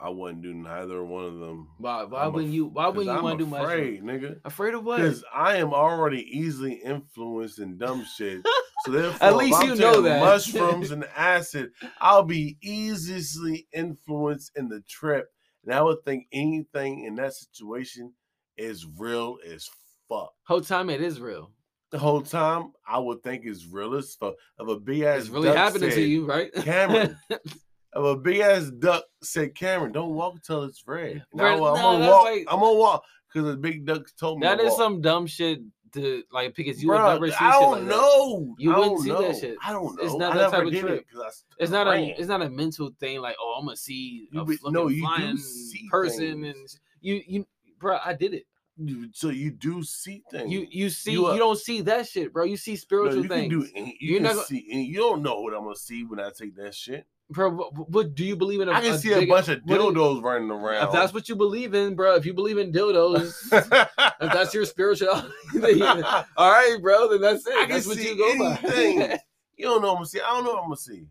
I 0.00 0.08
wouldn't 0.10 0.42
do 0.42 0.54
neither 0.54 1.04
one 1.04 1.24
of 1.24 1.38
them. 1.38 1.68
Why? 1.78 2.04
Why 2.04 2.24
I'm 2.24 2.32
wouldn't 2.32 2.52
you? 2.52 2.66
Why 2.66 2.88
wouldn't 2.88 3.16
you 3.16 3.22
want 3.22 3.38
to 3.38 3.44
do 3.44 3.50
mushrooms? 3.50 3.72
afraid, 3.72 4.02
nigga. 4.04 4.40
Afraid 4.44 4.74
of 4.74 4.84
what? 4.84 4.98
Because 4.98 5.24
I 5.32 5.56
am 5.56 5.74
already 5.74 6.22
easily 6.30 6.74
influenced 6.74 7.58
in 7.58 7.78
dumb 7.78 8.04
shit. 8.16 8.40
So 8.86 8.92
therefore, 8.92 9.26
At 9.26 9.32
if 9.32 9.38
least 9.40 9.60
I'm 9.60 9.68
you 9.70 9.74
know 9.74 10.00
that. 10.02 10.20
mushrooms 10.20 10.90
and 10.92 11.04
acid, 11.16 11.72
I'll 12.00 12.22
be 12.22 12.56
easily 12.62 13.66
influenced 13.72 14.52
in 14.54 14.68
the 14.68 14.82
trip, 14.88 15.26
and 15.64 15.74
I 15.74 15.82
would 15.82 16.04
think 16.04 16.28
anything 16.32 17.04
in 17.04 17.16
that 17.16 17.34
situation 17.34 18.12
is 18.56 18.86
real 18.96 19.38
as 19.44 19.68
fuck. 20.08 20.32
Whole 20.46 20.60
time 20.60 20.90
it 20.90 21.00
is 21.02 21.20
real. 21.20 21.50
The 21.90 21.98
whole 21.98 22.20
time, 22.22 22.72
I 22.86 22.98
would 22.98 23.22
think 23.22 23.44
it's 23.46 23.66
real 23.66 23.94
as 23.96 24.14
fuck. 24.14 24.34
If 24.60 24.68
a 24.68 25.06
ass 25.06 25.20
It's 25.22 25.28
really 25.28 25.48
happening 25.48 25.90
to 25.90 26.00
you, 26.00 26.24
right? 26.24 26.52
Cameron. 26.52 27.18
If 27.94 28.04
a 28.04 28.16
big 28.16 28.40
ass 28.40 28.70
duck 28.70 29.04
said, 29.22 29.54
"Cameron, 29.54 29.92
don't 29.92 30.14
walk 30.14 30.34
until 30.34 30.64
it's 30.64 30.86
red," 30.86 31.24
Bro, 31.32 31.52
I'm 31.54 31.58
nah, 31.60 31.74
gonna 31.74 32.08
walk. 32.10 32.24
like- 32.24 32.46
I'm 32.48 32.60
gonna 32.60 32.78
walk 32.78 33.04
because 33.32 33.48
the 33.50 33.56
big 33.56 33.86
duck 33.86 34.06
told 34.18 34.40
me. 34.40 34.46
that 34.46 34.56
to 34.58 34.64
is 34.64 34.70
walk. 34.70 34.78
some 34.78 35.00
dumb 35.00 35.26
shit 35.26 35.60
to 35.94 36.22
like 36.30 36.54
because 36.54 36.82
you 36.82 36.88
would 36.90 36.98
Bruh, 36.98 37.14
never 37.14 37.28
see 37.28 37.36
I 37.40 37.50
shit 37.52 37.60
don't 37.60 37.70
like 37.72 37.80
that. 37.80 37.88
know. 37.88 38.54
You 38.58 38.72
I 38.72 38.76
wouldn't 38.78 38.94
don't 38.96 39.02
see 39.04 39.08
know. 39.08 39.22
that 39.22 39.36
shit. 39.38 39.56
I 39.64 39.72
don't 39.72 39.96
know. 39.96 40.02
It's 40.04 40.14
not 40.16 40.32
I 40.34 40.38
that 40.38 40.50
type 40.50 40.66
of 40.66 40.70
did 40.70 40.80
trip. 40.80 41.00
it 41.00 41.06
'cause 41.10 41.20
I 41.22 41.28
s- 41.28 41.44
It's 41.58 41.70
not 41.72 41.86
a 41.88 42.20
it's 42.20 42.28
not 42.28 42.42
a 42.42 42.50
mental 42.50 42.90
thing 43.00 43.20
like 43.22 43.36
oh 43.40 43.56
I'm 43.58 43.64
gonna 43.64 43.76
see 43.76 44.28
You 44.30 44.42
a 44.42 44.44
be- 44.44 44.58
no, 44.66 44.88
you 44.88 44.96
do 44.96 45.00
flying 45.00 45.36
see 45.38 45.88
person 45.90 46.42
things. 46.42 46.74
and 46.74 46.80
you 47.00 47.22
you 47.26 47.46
bro 47.78 47.98
I 48.04 48.12
did 48.12 48.34
it. 48.34 48.46
You- 48.76 49.08
so 49.14 49.30
you 49.30 49.50
do 49.50 49.82
see 49.82 50.22
things. 50.30 50.52
You 50.52 50.66
you 50.70 50.90
see 50.90 51.12
You 51.12 51.26
uh, 51.28 51.32
you, 51.32 51.38
don't 51.38 51.58
see 51.58 51.80
that 51.80 52.06
shit, 52.06 52.34
bro. 52.34 52.44
You 52.44 52.58
see 52.58 52.72
No, 52.72 52.76
spiritual 52.76 53.22
you 53.22 53.28
things, 53.28 53.50
can 53.50 53.60
do. 53.60 53.68
Any, 53.74 53.96
you 53.98 54.10
You're 54.10 54.16
can 54.18 54.22
not 54.24 54.34
go- 54.34 54.42
see. 54.42 54.68
Any, 54.70 54.84
you 54.84 54.98
don't 54.98 55.22
know 55.22 55.40
what 55.40 55.54
I'm 55.54 55.62
gonna 55.64 55.74
see 55.74 56.04
when 56.04 56.20
I 56.20 56.30
take 56.36 56.54
that 56.56 56.74
shit. 56.74 57.06
Bro. 57.30 57.50
What, 57.50 57.88
what 57.90 58.14
do 58.14 58.24
you 58.24 58.36
believe 58.36 58.60
in? 58.60 58.68
A, 58.68 58.72
I 58.72 58.80
can 58.80 58.98
see 58.98 59.12
a 59.12 59.20
big- 59.20 59.28
bunch 59.28 59.48
of 59.48 59.64
do 59.66 59.74
you- 59.74 59.80
dildos 59.80 60.22
running 60.22 60.50
around. 60.50 60.86
If 60.88 60.92
that's 60.92 61.12
what 61.12 61.28
you 61.28 61.36
believe 61.36 61.74
in, 61.74 61.94
bro. 61.94 62.14
If 62.14 62.26
you 62.26 62.34
believe 62.34 62.58
in 62.58 62.72
dildos, 62.72 63.34
if 64.20 64.32
that's 64.32 64.54
your 64.54 64.64
spirituality, 64.64 65.28
then- 65.54 66.02
all 66.36 66.50
right, 66.50 66.76
bro. 66.80 67.08
Then 67.08 67.20
that's 67.20 67.46
it. 67.46 67.54
I 67.54 67.60
can 67.66 67.70
that's 67.70 67.86
what 67.86 67.96
see 67.96 68.08
you 68.10 68.16
go 68.16 68.46
anything. 68.46 68.98
by. 69.00 69.20
you 69.56 69.64
don't 69.66 69.82
know 69.82 69.88
what 69.88 69.92
I'm 69.92 69.96
gonna 69.98 70.06
see. 70.06 70.20
I 70.20 70.30
don't 70.30 70.44
know 70.44 70.50
what 70.52 70.58
I'm 70.62 70.64
gonna 70.68 70.76
see. 70.76 71.06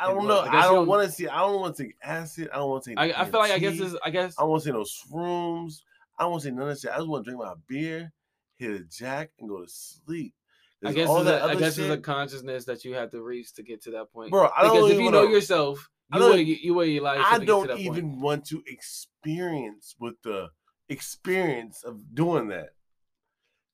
I 0.00 0.06
don't 0.06 0.28
know. 0.28 0.38
I 0.40 0.60
I 0.60 0.62
don't 0.62 0.86
want 0.86 1.06
to 1.08 1.12
see. 1.12 1.26
I 1.26 1.38
don't 1.40 1.60
want 1.60 1.74
to 1.76 1.82
take 1.82 1.96
acid. 2.02 2.48
I 2.52 2.56
don't 2.58 2.70
want 2.70 2.84
to 2.84 2.90
take. 2.90 2.98
I, 2.98 3.22
I 3.22 3.24
feel 3.24 3.40
like 3.40 3.50
I 3.50 3.58
guess 3.58 3.78
this. 3.78 3.96
I 4.04 4.10
guess 4.10 4.34
I 4.38 4.42
don't 4.42 4.50
want 4.50 4.62
to 4.62 4.68
see 4.68 4.72
no 4.72 4.84
shrooms. 4.84 5.80
I 6.18 6.22
don't 6.22 6.30
want 6.32 6.42
to 6.42 6.48
see 6.48 6.54
none 6.54 6.68
of 6.68 6.74
that 6.74 6.80
shit. 6.80 6.90
I 6.92 6.96
just 6.98 7.08
want 7.08 7.24
to 7.24 7.30
drink 7.30 7.42
my 7.42 7.54
beer, 7.68 8.12
hit 8.58 8.70
a 8.70 8.84
jack, 8.84 9.30
and 9.40 9.48
go 9.48 9.60
to 9.60 9.68
sleep. 9.68 10.34
I 10.82 10.86
'Cause 10.86 10.94
guess 10.94 11.08
all 11.08 11.16
it's 11.18 11.24
that 11.26 11.42
a, 11.42 11.44
I 11.46 11.54
guess 11.56 11.76
it's 11.78 11.90
a 11.90 11.98
consciousness 11.98 12.64
that 12.66 12.84
you 12.84 12.94
have 12.94 13.10
to 13.10 13.22
reach 13.22 13.52
to 13.54 13.62
get 13.62 13.82
to 13.82 13.90
that 13.92 14.12
point. 14.12 14.30
bro. 14.30 14.48
I 14.56 14.62
don't 14.62 14.76
because 14.76 14.90
if 14.92 15.00
you 15.00 15.10
know 15.10 15.22
wanna- 15.22 15.30
yourself, 15.34 15.88
you 16.12 16.20
don't- 16.20 16.46
you, 16.46 16.74
will 16.74 16.84
your 16.84 17.02
life. 17.02 17.20
I 17.24 17.34
to 17.34 17.40
to 17.40 17.46
don't 17.46 17.78
even 17.78 18.10
Point. 18.10 18.20
want 18.22 18.46
to 18.46 18.62
experience 18.66 19.96
with 19.98 20.14
the 20.22 20.48
experience 20.88 21.82
of 21.84 22.14
doing 22.14 22.48
that, 22.48 22.70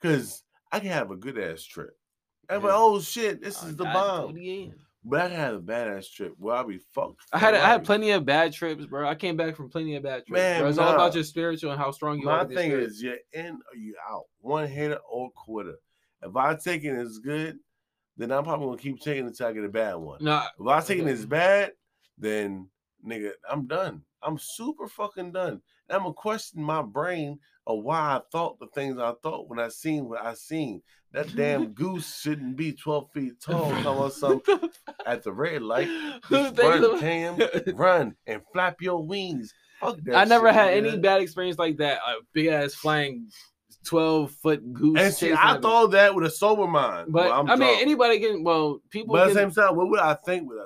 because 0.01 0.43
I 0.73 0.81
can 0.81 0.88
have 0.88 1.11
a 1.11 1.17
good 1.17 1.38
ass 1.38 1.62
trip. 1.64 1.97
I'm 2.49 2.62
like, 2.62 2.73
oh 2.75 3.01
shit, 3.01 3.40
this 3.43 3.62
I 3.62 3.69
is 3.69 3.77
the 3.77 3.85
bomb. 3.85 4.35
to. 4.35 4.73
But 5.07 5.21
I 5.21 5.29
can 5.29 5.37
have 5.37 5.55
a 5.57 5.61
badass 5.61 6.11
trip 6.11 6.33
where 6.38 6.57
I'll 6.57 6.67
be 6.67 6.79
fucked. 6.95 7.21
I 7.31 7.38
had 7.38 7.55
I 7.55 7.59
had 7.69 7.85
plenty 7.85 8.11
of 8.12 8.25
bad 8.25 8.55
trips, 8.55 8.87
bro. 8.87 9.07
I 9.07 9.14
came 9.14 9.37
back 9.37 9.55
from 9.55 9.69
plenty 9.69 9.97
of 9.97 10.03
bad 10.03 10.25
trips. 10.27 10.31
Man. 10.40 10.67
It's 10.67 10.79
all 10.79 10.95
about 10.95 11.14
your 11.14 11.25
spiritual 11.25 11.73
and 11.73 11.79
how 11.81 11.90
strong 11.90 12.19
you 12.19 12.29
are. 12.31 12.45
My 12.47 12.55
thing 12.55 12.71
spirit. 12.71 12.85
is, 12.85 13.03
you're 13.03 13.19
in 13.35 13.57
or 13.71 13.77
you 13.77 13.95
out. 14.11 14.25
One 14.40 14.67
hitter 14.67 14.99
or 15.11 15.31
quitter. 15.33 15.77
If 16.25 16.37
I 16.37 16.55
take 16.55 16.85
it 16.85 16.97
as 16.97 17.19
good, 17.19 17.59
then 18.17 18.31
I'm 18.33 18.45
probably 18.45 18.67
gonna 18.67 18.79
keep 18.79 19.01
taking 19.01 19.25
it 19.25 19.29
until 19.29 19.47
I 19.49 19.53
get 19.53 19.65
a 19.65 19.69
bad 19.69 19.95
one. 19.95 20.19
nah, 20.23 20.47
If 20.59 20.67
I 20.67 20.81
take 20.81 20.99
it 21.01 21.07
as 21.07 21.27
bad, 21.27 21.73
then 22.19 22.69
nigga, 23.07 23.33
I'm 23.51 23.67
done. 23.67 24.03
I'm 24.23 24.39
super 24.39 24.89
fucking 24.89 25.33
done. 25.33 25.61
And 25.89 25.97
I'm 25.97 26.03
gonna 26.03 26.15
question 26.15 26.63
my 26.63 26.81
brain 26.83 27.39
of 27.67 27.83
why 27.83 27.99
I 27.99 28.21
thought 28.33 28.59
the 28.59 28.67
things 28.75 28.99
I 28.99 29.13
thought 29.23 29.49
when 29.49 29.59
I 29.59 29.69
seen 29.69 30.09
what 30.09 30.23
I 30.25 30.35
seen. 30.35 30.83
That 31.13 31.35
damn 31.37 31.67
goose 31.75 32.21
shouldn't 32.21 32.57
be 32.57 32.73
12 32.73 33.11
feet 33.13 33.41
tall. 33.41 33.73
About 33.77 34.13
something 34.15 34.71
at 35.07 35.23
the 35.23 35.33
red 35.33 35.63
light. 35.63 35.89
Just 36.31 36.59
run, 36.59 37.01
Cam, 37.01 37.39
run 37.75 38.15
and 38.27 38.43
flap 38.53 38.81
your 38.81 39.05
wings. 39.05 39.53
Fuck 39.81 39.99
that 40.05 40.17
I 40.17 40.25
never 40.25 40.49
shit, 40.49 40.55
had 40.55 40.69
nigga. 40.85 40.89
any 40.93 40.99
bad 41.01 41.21
experience 41.23 41.59
like 41.59 41.77
that. 41.79 41.99
A 41.99 42.15
big 42.33 42.47
ass 42.47 42.75
flying 42.75 43.29
twelve 43.85 44.33
foot 44.33 44.73
goose. 44.73 44.99
And 45.01 45.14
see, 45.14 45.33
I 45.33 45.59
thought 45.61 45.92
that 45.92 46.14
with 46.14 46.25
a 46.25 46.31
sober 46.31 46.66
mind. 46.66 47.12
but 47.12 47.27
Well, 47.27 47.40
I'm 47.40 47.51
I 47.51 47.57
mean, 47.57 47.68
drunk. 47.68 47.83
anybody 47.83 48.20
can. 48.20 48.44
Well, 48.44 48.81
people. 48.90 49.14
But 49.14 49.29
at 49.29 49.35
the 49.35 49.40
same 49.40 49.51
time, 49.51 49.77
what 49.77 49.88
would 49.88 50.01
I 50.01 50.14
think 50.14 50.49
with 50.49 50.59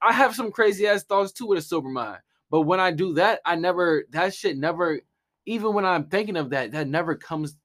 I 0.00 0.12
have 0.12 0.34
some 0.34 0.50
crazy 0.50 0.86
ass 0.86 1.04
thoughts 1.04 1.32
too 1.32 1.46
with 1.46 1.58
a 1.58 1.62
sober 1.62 1.88
mind. 1.88 2.18
But 2.50 2.62
when 2.62 2.80
I 2.80 2.90
do 2.90 3.14
that, 3.14 3.40
I 3.44 3.56
never 3.56 4.04
that 4.10 4.34
shit 4.34 4.56
never 4.58 5.00
even 5.46 5.74
when 5.74 5.84
I'm 5.84 6.06
thinking 6.06 6.36
of 6.36 6.50
that, 6.50 6.72
that 6.72 6.86
never 6.88 7.14
comes 7.14 7.56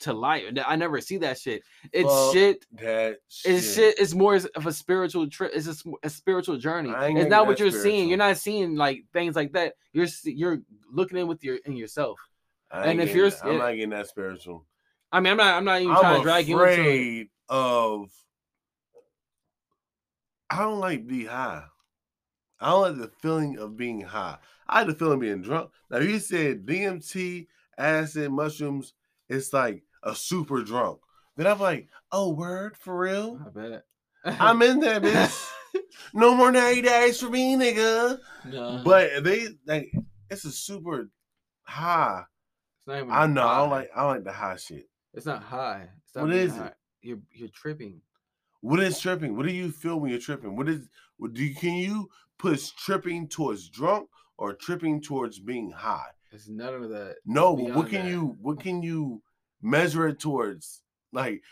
to 0.00 0.12
light. 0.12 0.58
I 0.66 0.76
never 0.76 1.00
see 1.00 1.18
that 1.18 1.38
shit. 1.38 1.62
It's 1.92 2.06
Well, 2.06 2.32
shit. 2.32 2.64
That 2.72 3.18
It's 3.44 3.74
shit. 3.74 3.98
It's 3.98 4.14
more 4.14 4.36
of 4.36 4.66
a 4.66 4.72
spiritual 4.72 5.28
trip. 5.28 5.52
It's 5.54 5.66
a, 5.66 5.90
a 6.02 6.10
spiritual 6.10 6.56
journey. 6.56 6.90
It's 6.90 7.30
not 7.30 7.46
what 7.46 7.60
you're 7.60 7.70
seeing. 7.70 8.08
You're 8.08 8.18
not 8.18 8.36
seeing 8.38 8.76
like 8.76 9.04
things 9.12 9.36
like 9.36 9.52
that. 9.52 9.74
You're 9.92 10.06
you're 10.24 10.60
looking 10.90 11.18
in 11.18 11.26
with 11.26 11.44
your 11.44 11.56
in 11.66 11.76
yourself. 11.76 12.18
And 12.72 13.00
if 13.00 13.14
you're 13.14 13.30
that- 13.30 13.44
I'm 13.44 13.52
it- 13.52 13.58
not 13.58 13.70
getting 13.72 13.90
that 13.90 14.08
spiritual. 14.08 14.66
I 15.12 15.18
mean, 15.20 15.32
I'm 15.32 15.36
not. 15.38 15.54
I'm 15.56 15.64
not 15.64 15.80
even 15.80 15.94
trying 15.94 16.04
I'm 16.06 16.16
to 16.18 16.22
drag 16.22 16.48
you 16.48 16.54
into 16.60 16.70
it. 16.70 16.78
afraid 16.80 17.28
of. 17.48 18.10
I 20.48 20.58
don't 20.60 20.80
like 20.80 21.06
be 21.06 21.24
high. 21.26 21.64
I 22.60 22.70
don't 22.70 22.82
like 22.82 22.96
the 22.96 23.10
feeling 23.22 23.58
of 23.58 23.76
being 23.76 24.00
high. 24.02 24.38
I 24.68 24.78
had 24.80 24.88
the 24.88 24.94
feeling 24.94 25.14
of 25.14 25.20
being 25.20 25.42
drunk. 25.42 25.70
Now 25.90 25.98
you 25.98 26.18
said 26.18 26.66
DMT, 26.66 27.46
acid, 27.78 28.30
mushrooms. 28.30 28.94
It's 29.28 29.52
like 29.52 29.82
a 30.02 30.14
super 30.14 30.62
drunk. 30.62 30.98
Then 31.36 31.46
I'm 31.46 31.60
like, 31.60 31.88
oh 32.12 32.30
word 32.30 32.76
for 32.76 32.98
real. 32.98 33.40
I 33.46 33.48
bet. 33.50 33.84
I'm 34.24 34.60
in 34.62 34.80
there, 34.80 35.00
bitch. 35.00 35.50
No 36.12 36.34
more 36.34 36.50
90 36.52 36.82
days 36.82 37.20
for 37.20 37.30
me, 37.30 37.54
nigga. 37.56 38.18
no, 38.46 38.82
But 38.84 39.24
they 39.24 39.48
like 39.66 39.92
it's 40.28 40.44
a 40.44 40.50
super 40.52 41.08
high. 41.62 42.24
Not 42.90 42.98
even 42.98 43.10
I 43.10 43.26
know. 43.26 43.46
I 43.46 43.58
don't 43.58 43.70
like 43.70 43.90
I 43.94 44.02
don't 44.02 44.10
like 44.10 44.24
the 44.24 44.32
high 44.32 44.56
shit. 44.56 44.88
It's 45.14 45.26
not 45.26 45.42
high. 45.42 45.88
It's 46.04 46.14
not 46.14 46.24
What 46.24 46.34
is 46.34 46.56
it? 46.56 46.74
You're 47.02 47.18
you're 47.32 47.48
tripping. 47.48 48.00
What 48.60 48.80
is 48.80 49.00
tripping? 49.00 49.36
What 49.36 49.46
do 49.46 49.52
you 49.52 49.70
feel 49.70 49.98
when 49.98 50.10
you're 50.10 50.20
tripping? 50.20 50.56
What 50.56 50.68
is 50.68 50.88
what 51.16 51.32
do 51.32 51.42
you 51.42 51.54
can 51.54 51.74
you 51.74 52.08
push 52.38 52.70
tripping 52.70 53.28
towards 53.28 53.68
drunk 53.68 54.08
or 54.36 54.54
tripping 54.54 55.00
towards 55.00 55.38
being 55.38 55.70
high? 55.70 56.10
It's 56.32 56.48
none 56.48 56.74
of 56.74 56.90
that. 56.90 57.16
No, 57.24 57.56
but 57.56 57.74
what 57.74 57.88
can 57.88 58.04
that. 58.04 58.10
you 58.10 58.36
what 58.40 58.60
can 58.66 58.82
you 58.82 59.22
measure 59.62 60.08
it 60.08 60.18
towards? 60.20 60.82
Like 61.12 61.42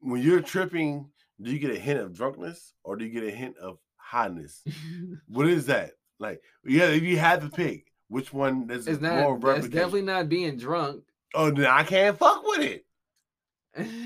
when 0.00 0.22
you're 0.22 0.42
tripping, 0.42 1.10
do 1.42 1.50
you 1.50 1.58
get 1.58 1.70
a 1.74 1.78
hint 1.78 2.00
of 2.00 2.16
drunkenness 2.16 2.74
or 2.82 2.96
do 2.96 3.04
you 3.04 3.12
get 3.12 3.24
a 3.24 3.36
hint 3.36 3.56
of 3.58 3.78
highness? 3.96 4.62
What 5.28 5.46
is 5.46 5.66
that? 5.66 5.92
Like 6.18 6.40
yeah, 6.64 6.86
if 6.86 7.02
you 7.02 7.18
had 7.18 7.40
to 7.42 7.48
pick, 7.48 7.89
which 8.10 8.32
one 8.32 8.68
is 8.70 8.86
it's 8.86 9.00
more 9.00 9.10
not. 9.10 9.34
It's 9.36 9.44
replication? 9.44 9.70
definitely 9.70 10.02
not 10.02 10.28
being 10.28 10.56
drunk. 10.58 11.04
Oh, 11.34 11.50
then 11.50 11.64
I 11.66 11.84
can't 11.84 12.18
fuck 12.18 12.42
with 12.44 12.60
it. 12.60 12.84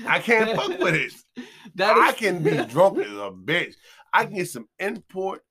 I 0.07 0.19
can't 0.19 0.55
fuck 0.55 0.79
with 0.79 0.95
it. 0.95 1.13
That 1.75 1.97
I 1.97 2.09
is- 2.11 2.15
can 2.15 2.41
be 2.41 2.51
drunk 2.69 2.99
as 2.99 3.07
a 3.11 3.31
bitch. 3.31 3.73
I 4.13 4.23
can 4.25 4.35
get 4.35 4.47
some 4.49 4.69
import 4.79 5.41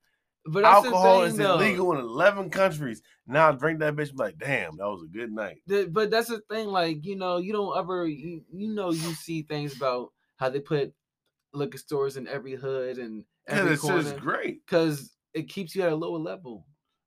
but 0.47 0.65
alcohol 0.65 1.21
the 1.21 1.27
is 1.27 1.37
though. 1.37 1.55
illegal 1.57 1.93
in 1.93 1.99
11 1.99 2.49
countries. 2.51 3.03
Now 3.27 3.49
I 3.49 3.53
drink 3.53 3.81
that 3.81 3.95
bitch, 3.97 4.11
be 4.11 4.17
like, 4.23 4.39
damn, 4.39 4.77
that 4.79 4.87
was 4.87 5.03
a 5.03 5.09
good 5.15 5.31
night. 5.33 5.57
The- 5.67 5.89
but 5.91 6.11
that's 6.11 6.29
the 6.29 6.41
thing, 6.51 6.69
like 6.69 7.05
you 7.05 7.17
know, 7.17 7.37
you 7.39 7.53
don't 7.53 7.77
ever, 7.77 8.07
you, 8.07 8.43
you 8.53 8.69
know, 8.75 8.91
you 8.91 9.13
see 9.15 9.43
things 9.43 9.77
about 9.77 10.13
how 10.37 10.49
they 10.49 10.61
put 10.61 10.95
liquor 11.53 11.77
stores 11.79 12.17
in 12.17 12.27
every 12.29 12.55
hood 12.55 12.97
and 12.99 13.25
every 13.49 13.73
it's 13.75 13.83
just 13.83 13.93
corner 13.93 14.19
great. 14.21 14.65
because 14.67 15.15
it 15.35 15.49
keeps 15.49 15.75
you 15.75 15.83
at 15.83 15.93
a 15.93 15.97
lower 15.97 16.19
level. 16.19 16.67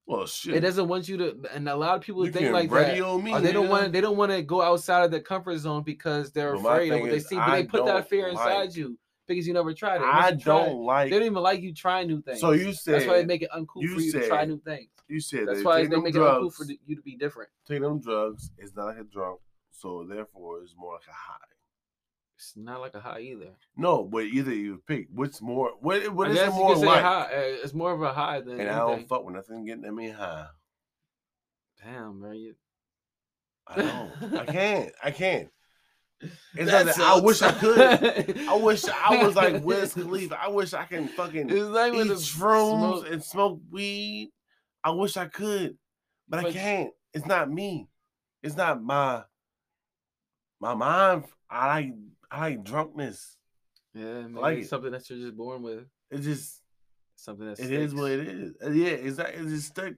Oh, 0.09 0.17
well, 0.19 0.25
shit. 0.25 0.55
It 0.55 0.59
doesn't 0.61 0.87
want 0.87 1.09
you 1.09 1.17
to, 1.17 1.37
and 1.53 1.67
a 1.67 1.75
lot 1.75 1.95
of 1.95 2.01
people 2.01 2.25
you 2.25 2.31
think 2.31 2.53
like 2.53 2.69
that. 2.69 2.93
me. 3.21 3.39
They 3.41 3.51
don't 3.51 3.67
want 3.67 3.91
they 3.91 4.01
don't 4.01 4.15
want 4.17 4.31
to 4.31 4.41
go 4.41 4.61
outside 4.61 5.03
of 5.03 5.11
their 5.11 5.19
comfort 5.19 5.57
zone 5.57 5.83
because 5.83 6.31
they're 6.31 6.55
my 6.55 6.75
afraid 6.75 6.93
of 6.93 7.01
what 7.01 7.09
they 7.11 7.19
see. 7.19 7.35
But 7.35 7.41
I 7.49 7.61
they 7.61 7.67
put 7.67 7.85
that 7.85 7.91
don't 7.91 8.09
fear 8.09 8.27
inside 8.29 8.53
like- 8.55 8.75
you 8.75 8.97
because 9.27 9.45
you 9.45 9.53
never 9.53 9.73
tried 9.73 9.97
it. 9.97 10.01
Once 10.01 10.13
I 10.25 10.35
try 10.35 10.61
it, 10.61 10.65
don't 10.65 10.85
like. 10.85 11.09
They 11.09 11.17
don't 11.17 11.25
even 11.25 11.43
like 11.43 11.61
you 11.61 11.73
trying 11.73 12.07
new 12.07 12.21
things. 12.21 12.39
So 12.39 12.51
you 12.51 12.71
said 12.73 12.95
that's 12.95 13.05
why 13.05 13.17
they 13.17 13.25
make 13.25 13.41
it 13.41 13.49
uncool 13.51 13.81
you 13.81 13.95
for 13.95 13.99
you 13.99 14.11
to 14.13 14.27
try 14.27 14.45
new 14.45 14.59
things. 14.59 14.87
you 15.09 15.19
said 15.19 15.47
That's 15.47 15.59
that 15.59 15.65
why 15.65 15.85
they 15.85 15.95
make 15.97 16.15
it 16.15 16.19
uncool 16.19 16.53
for 16.53 16.63
you 16.63 16.95
to 16.95 17.01
be 17.01 17.15
different. 17.17 17.49
take 17.67 17.81
them 17.81 17.99
drugs. 17.99 18.51
It's 18.57 18.75
not 18.75 18.85
like 18.85 18.99
a 18.99 19.03
drug, 19.03 19.39
so 19.71 20.05
therefore 20.09 20.61
it's 20.61 20.73
more 20.77 20.93
like 20.93 21.07
a 21.09 21.11
high. 21.11 21.56
It's 22.37 22.53
not 22.55 22.81
like 22.81 22.93
a 22.93 22.99
high 22.99 23.19
either. 23.21 23.49
No, 23.75 24.03
but 24.03 24.23
either 24.25 24.53
you 24.53 24.81
pick 24.87 25.07
which 25.11 25.41
more. 25.41 25.71
What 25.79 26.07
what 26.13 26.27
I 26.27 26.31
is 26.31 26.37
it 26.39 26.49
more 26.51 26.75
like? 26.75 27.01
high. 27.01 27.23
uh, 27.23 27.63
It's 27.63 27.73
more 27.73 27.91
of 27.91 28.01
a 28.03 28.13
high 28.13 28.41
than 28.41 28.59
And 28.59 28.69
I 28.69 28.77
don't 28.77 29.07
fuck 29.09 29.25
with 29.25 29.33
nothing 29.35 29.65
getting 29.65 29.95
me 29.95 30.09
high. 30.09 30.45
Damn, 31.83 32.21
man. 32.21 32.35
You... 32.35 32.55
I 33.67 33.75
don't. 33.81 34.33
I 34.39 34.45
can't. 34.45 34.91
I 35.03 35.11
can't. 35.11 35.49
It's 36.55 36.71
That 36.71 36.87
that 36.87 36.99
I 36.99 37.19
wish 37.19 37.41
I 37.43 37.51
could. 37.51 37.79
I 38.47 38.55
wish 38.55 38.85
I 38.85 39.23
was 39.23 39.35
like 39.35 39.63
Wiz 39.63 39.93
Khalifa. 39.95 40.39
I 40.41 40.47
wish 40.47 40.73
I 40.73 40.83
can 40.85 41.07
fucking 41.09 41.49
It's 41.49 41.59
like 41.61 41.93
eat 41.93 41.97
with 41.97 42.07
the 42.07 42.13
shrooms 42.15 43.01
smoke- 43.01 43.11
and 43.11 43.23
smoke 43.23 43.59
weed. 43.71 44.31
I 44.83 44.89
wish 44.91 45.15
I 45.17 45.25
could, 45.27 45.77
but 46.27 46.43
I 46.45 46.51
can't. 46.51 46.91
It's 47.13 47.25
not 47.27 47.51
me. 47.51 47.87
It's 48.41 48.55
not 48.55 48.81
my 48.81 49.23
my 50.59 50.73
mind. 50.73 51.25
I 51.49 51.67
like 51.67 51.93
I 52.31 52.39
like 52.49 52.63
drunkenness. 52.63 53.37
Yeah, 53.93 54.21
maybe 54.21 54.33
like 54.39 54.57
it's 54.59 54.69
something 54.69 54.91
that 54.91 55.09
you're 55.09 55.19
just 55.19 55.37
born 55.37 55.61
with. 55.63 55.85
It's 56.11 56.25
just 56.25 56.61
Something 57.19 57.47
that 57.47 57.59
it 57.59 57.71
is 57.71 57.95
what 57.95 58.11
it 58.11 58.27
is. 58.27 58.53
Uh, 58.63 58.69
Yeah, 58.69 58.89
exactly. 58.89 59.41
It's 59.41 59.51
just 59.51 59.67
stuck. 59.69 59.93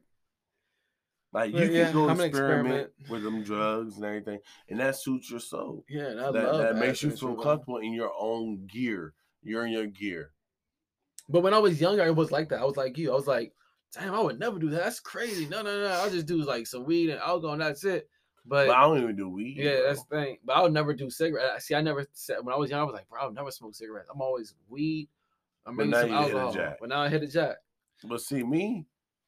Like 1.33 1.51
But 1.51 1.61
you 1.61 1.71
yeah, 1.71 1.85
can 1.85 1.93
go 1.93 2.09
experiment 2.09 2.29
experiment. 2.29 2.91
with 3.09 3.23
them 3.23 3.43
drugs 3.43 3.97
and 3.97 4.05
everything, 4.05 4.39
and 4.69 4.79
that 4.79 4.95
suits 4.95 5.29
your 5.29 5.41
soul. 5.41 5.83
Yeah, 5.89 6.13
that 6.13 6.33
love 6.33 6.57
that 6.59 6.75
makes 6.77 7.03
you 7.03 7.09
feel 7.11 7.11
and 7.11 7.19
shit, 7.19 7.37
man. 7.37 7.43
comfortable 7.43 7.77
in 7.79 7.93
your 7.93 8.11
own 8.17 8.65
gear. 8.67 9.13
You're 9.43 9.65
in 9.65 9.73
your 9.73 9.85
gear. 9.87 10.31
But 11.27 11.41
when 11.41 11.53
I 11.53 11.59
was 11.59 11.79
younger, 11.79 12.03
it 12.05 12.15
was 12.15 12.31
like 12.31 12.49
that. 12.49 12.61
I 12.61 12.65
was 12.65 12.77
like 12.77 12.97
you. 12.97 13.11
I 13.11 13.15
was 13.15 13.27
like, 13.27 13.53
damn, 13.93 14.15
I 14.15 14.21
would 14.21 14.39
never 14.39 14.57
do 14.57 14.69
that. 14.69 14.83
That's 14.83 14.99
crazy. 14.99 15.45
No, 15.45 15.61
no, 15.61 15.81
no. 15.81 15.87
I'll 15.87 16.09
just 16.09 16.25
do 16.25 16.37
like 16.43 16.65
some 16.65 16.85
weed 16.85 17.09
and 17.11 17.19
alcohol 17.19 17.53
and 17.53 17.61
that's 17.61 17.83
it. 17.83 18.09
But, 18.45 18.67
But 18.67 18.75
I 18.77 18.81
don't 18.81 19.01
even 19.01 19.15
do 19.15 19.29
weed. 19.29 19.57
yeah, 19.57 19.75
bro. 19.77 19.83
that's 19.87 20.03
the 20.03 20.15
thing. 20.15 20.37
But 20.43 20.53
I 20.57 20.61
would 20.61 20.73
never 20.73 20.93
do 20.93 21.09
cigarettes. 21.09 21.65
See, 21.65 21.75
I 21.75 21.81
never 21.81 22.05
said 22.13 22.37
when 22.43 22.53
I 22.53 22.57
was 22.57 22.69
young, 22.71 22.81
I 22.81 22.83
was 22.83 22.93
like, 22.93 23.07
bro, 23.09 23.21
I 23.21 23.25
would 23.25 23.35
never 23.35 23.51
smoke 23.51 23.75
cigarettes. 23.75 24.09
I'm 24.13 24.21
always 24.21 24.55
weed. 24.69 25.09
I'm 25.65 25.75
But 25.77 25.87
maybe 25.87 25.91
now 25.91 26.01
some 26.01 26.09
you 26.09 26.15
hit 26.15 26.23
a 26.35 26.39
alcohol. 26.39 26.53
jack. 26.53 26.77
But 26.79 26.89
now 26.89 27.01
I 27.01 27.09
hit 27.09 27.23
a 27.23 27.27
jack. 27.27 27.57
But 28.05 28.21
see 28.21 28.43
me, 28.43 28.85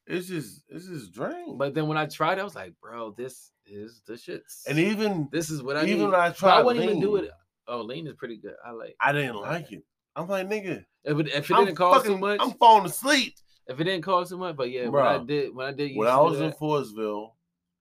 it's 0.08 0.28
just 0.28 0.63
it's 0.69 0.88
just 0.88 1.12
drink. 1.13 1.58
But 1.58 1.74
then 1.74 1.88
when 1.88 1.97
I 1.97 2.06
tried, 2.06 2.38
it, 2.38 2.41
I 2.41 2.43
was 2.43 2.56
like, 2.56 2.74
bro, 2.82 3.12
this 3.12 3.52
is 3.65 4.02
the 4.08 4.17
shit. 4.17 4.43
and 4.67 4.80
even 4.80 5.28
this 5.32 5.50
is 5.50 5.62
what 5.62 5.78
I 5.78 5.84
even 5.84 5.97
need. 5.97 6.06
when 6.06 6.15
I 6.15 6.30
But 6.30 6.38
tried 6.38 6.60
I 6.60 6.63
wouldn't 6.63 6.84
even 6.86 7.00
do 7.00 7.17
it. 7.17 7.30
Oh, 7.67 7.82
lean 7.82 8.08
is 8.08 8.15
pretty 8.15 8.38
good. 8.38 8.56
I 8.65 8.71
like. 8.71 8.95
I 9.00 9.12
didn't 9.12 9.36
like 9.36 9.71
it. 9.71 9.84
I'm 10.15 10.28
like 10.28 10.47
nigga. 10.50 10.84
If 11.04 11.19
it, 11.19 11.28
if 11.30 11.50
it 11.52 11.54
didn't 11.56 11.76
cost 11.76 12.06
too 12.06 12.17
much, 12.17 12.39
I'm 12.41 12.52
falling 12.54 12.86
asleep. 12.86 13.36
if 13.67 13.80
it 13.80 13.84
didn't 13.84 14.04
cost 14.04 14.30
too 14.32 14.38
much, 14.38 14.56
but 14.56 14.69
yeah, 14.71 14.88
when 14.88 15.06
I 15.06 15.17
did, 15.24 15.54
when 15.56 15.67
I 15.67 15.71
did, 15.71 15.95
When 15.95 16.08
I 16.08 16.19
was 16.19 16.39
in 16.41 16.52
Forestville, 16.54 17.32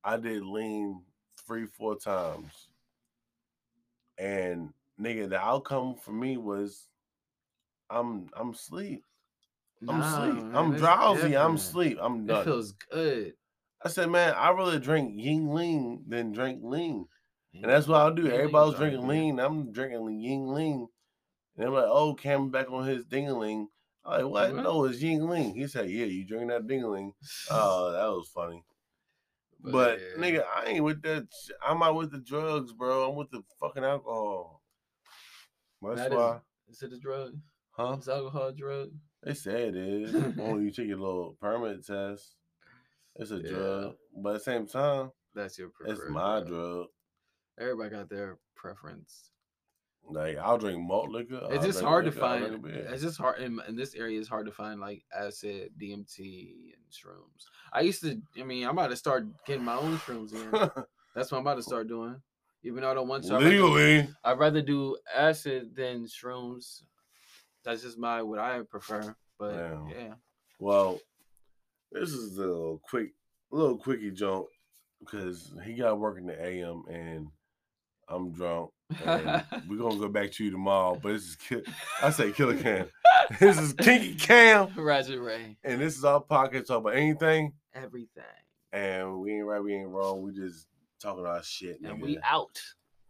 I 0.05 0.17
did 0.17 0.43
lean 0.45 1.03
three, 1.51 1.67
four 1.67 1.97
times. 1.97 2.69
And 4.19 4.71
nigga, 5.01 5.29
the 5.29 5.41
outcome 5.41 5.97
for 5.97 6.13
me 6.13 6.37
was 6.37 6.87
I'm 7.91 8.29
I'm 8.35 8.55
sleep. 8.55 9.03
I'm 9.89 9.99
nah, 9.99 10.17
sleep. 10.17 10.45
man, 10.45 10.57
I'm 10.57 10.77
drowsy. 10.77 11.37
I'm 11.37 11.57
different. 11.57 11.61
sleep. 11.61 11.99
I'm 12.01 12.27
done. 12.27 12.43
It 12.43 12.45
feels 12.45 12.73
good. 12.93 13.33
I 13.85 13.89
said, 13.89 14.11
man, 14.11 14.35
I 14.37 14.51
rather 14.53 14.79
drink 14.79 15.17
Yuengling 15.17 16.03
than 16.07 16.33
drink 16.33 16.61
lean. 16.63 17.07
And 17.55 17.65
that's 17.65 17.89
what 17.89 18.01
I'll 18.01 18.15
do. 18.15 18.25
Ying 18.25 18.33
Everybody 18.33 18.53
was 18.53 18.63
Ling's 18.69 18.75
alright, 18.75 18.91
drinking 18.93 19.09
lean. 19.09 19.41
I'm 19.41 19.73
drinking 19.73 20.01
Yuengling. 20.01 20.75
And 20.75 20.89
they're 21.57 21.71
like, 21.71 21.87
oh, 21.89 22.15
Cam 22.15 22.51
back 22.51 22.71
on 22.71 22.87
his 22.87 23.07
dingaling. 23.07 23.67
I'm 24.05 24.13
like, 24.13 24.31
what? 24.31 24.55
What? 24.55 24.63
No, 24.63 24.85
it's 24.85 25.03
Yuengling. 25.03 25.55
He 25.55 25.67
said, 25.67 25.91
yeah, 25.91 26.05
you 26.05 26.27
drinking 26.27 26.49
that 26.49 26.69
dingaling. 26.69 27.13
Oh, 27.51 27.91
that 27.91 28.07
was 28.07 28.29
funny. 28.29 28.63
But 29.63 30.01
yeah. 30.01 30.23
nigga, 30.23 30.45
I 30.57 30.67
ain't 30.67 30.85
with 30.85 31.03
that. 31.03 31.27
sh- 31.33 31.51
I'm 31.67 31.83
out 31.83 31.95
with 31.97 32.13
the 32.13 32.19
drugs, 32.19 32.73
bro. 32.73 33.11
I'm 33.11 33.17
with 33.17 33.31
the 33.31 33.43
fucking 33.61 33.85
alcohol. 33.85 34.63
That's 35.83 35.97
That 36.01 36.13
is- 36.13 36.17
why, 36.19 36.41
is 36.69 36.83
it 36.83 36.93
a 36.93 36.99
drug? 36.99 37.33
huh? 37.73 37.97
Is 38.01 38.09
alcohol 38.09 38.49
a 38.49 38.53
drug? 38.53 38.91
They 39.23 39.35
say 39.35 39.69
it 39.69 39.77
is. 39.77 40.13
when 40.37 40.63
you 40.65 40.71
take 40.71 40.89
your 40.89 40.99
little 40.99 41.37
permit 41.41 41.85
test, 41.87 42.37
it's 43.17 43.31
a 43.31 43.37
Yeah. 43.37 43.51
drug. 43.51 43.95
But 44.17 44.29
at 44.31 44.33
the 44.35 44.41
same 44.41 44.67
time, 44.67 45.11
That's 45.35 45.59
your 45.59 45.69
preferred. 45.71 45.93
it's 45.99 46.11
my 46.11 46.41
drug. 46.41 46.49
drug. 46.49 46.87
Everybody 47.59 47.91
got 47.91 48.09
their 48.09 48.39
preference. 48.57 49.31
Like 50.03 50.39
I'll 50.39 50.57
drink 50.59 50.81
malt 50.81 51.11
liquor. 51.11 51.41
It's 51.51 51.59
I'll 51.59 51.67
just 51.67 51.81
hard 51.83 52.07
to 52.07 52.11
liquor, 52.11 52.25
I'll 52.25 52.41
find. 52.51 52.67
It's 52.67 53.03
just 53.03 53.19
hard 53.19 53.41
in, 53.41 53.61
in 53.69 53.77
this 53.77 53.95
area. 53.95 54.19
It's 54.19 54.29
hard 54.29 54.47
to 54.47 54.53
find 54.53 54.81
like 54.81 55.05
acid, 55.15 55.73
DMT, 55.81 56.55
shrooms. 56.91 57.45
I 57.73 57.81
used 57.81 58.03
to. 58.03 58.21
I 58.39 58.43
mean, 58.43 58.65
I'm 58.65 58.77
about 58.79 58.89
to 58.91 58.97
start 58.97 59.27
getting 59.47 59.65
my 59.65 59.77
own 59.77 59.97
shrooms 59.99 60.33
in. 60.35 60.51
That's 61.15 61.31
what 61.33 61.39
I'm 61.39 61.47
about 61.47 61.57
to 61.57 61.63
start 61.63 61.89
doing. 61.89 62.17
Even 62.63 62.83
though 62.83 62.91
I 62.91 62.95
don't 62.95 63.09
want 63.09 63.25
to. 63.25 63.35
I'd 63.35 63.43
rather- 63.43 63.49
Legally. 63.51 64.09
I'd 64.25 64.39
rather 64.39 64.63
do 64.63 64.97
acid 65.15 65.75
than 65.75 66.05
shrooms. 66.07 66.83
That's 67.65 67.83
just 67.83 67.99
my 67.99 68.23
what 68.23 68.39
I 68.39 68.61
prefer. 68.63 69.15
But 69.39 69.53
Damn. 69.57 69.89
yeah, 69.89 70.15
Well, 70.59 71.01
this 71.93 72.11
is 72.11 72.37
a 72.37 72.41
little 72.43 72.81
quick, 72.89 73.13
little 73.51 73.79
quickie 73.79 74.11
jump 74.11 74.47
because 75.01 75.53
he 75.65 75.73
got 75.75 75.99
work 75.99 76.19
in 76.19 76.27
the 76.27 76.39
AM 76.43 76.83
and 76.91 77.29
I'm 78.11 78.33
drunk. 78.33 78.71
We're 79.07 79.79
gonna 79.79 79.97
go 79.97 80.09
back 80.09 80.33
to 80.33 80.45
you 80.45 80.51
tomorrow. 80.51 80.99
But 81.01 81.13
this 81.13 81.23
is 81.23 81.37
Ki- 81.37 81.63
I 82.03 82.11
say 82.11 82.33
Killer 82.33 82.57
Cam. 82.57 82.87
this 83.39 83.59
is 83.59 83.73
Kinky 83.75 84.15
Cam, 84.17 84.69
Roger 84.77 85.23
Ray. 85.23 85.57
and 85.63 85.81
this 85.81 85.97
is 85.97 86.05
our 86.05 86.21
podcast 86.21 86.67
talk 86.67 86.79
about 86.79 86.97
anything. 86.97 87.53
Everything. 87.75 88.25
And 88.73 89.21
we 89.21 89.35
ain't 89.35 89.47
right, 89.47 89.63
we 89.63 89.75
ain't 89.75 89.89
wrong. 89.89 90.23
We 90.23 90.33
just 90.33 90.67
talking 91.01 91.25
our 91.25 91.43
shit. 91.43 91.81
And 91.81 91.99
nigga. 91.99 92.03
we 92.03 92.19
out. 92.25 92.61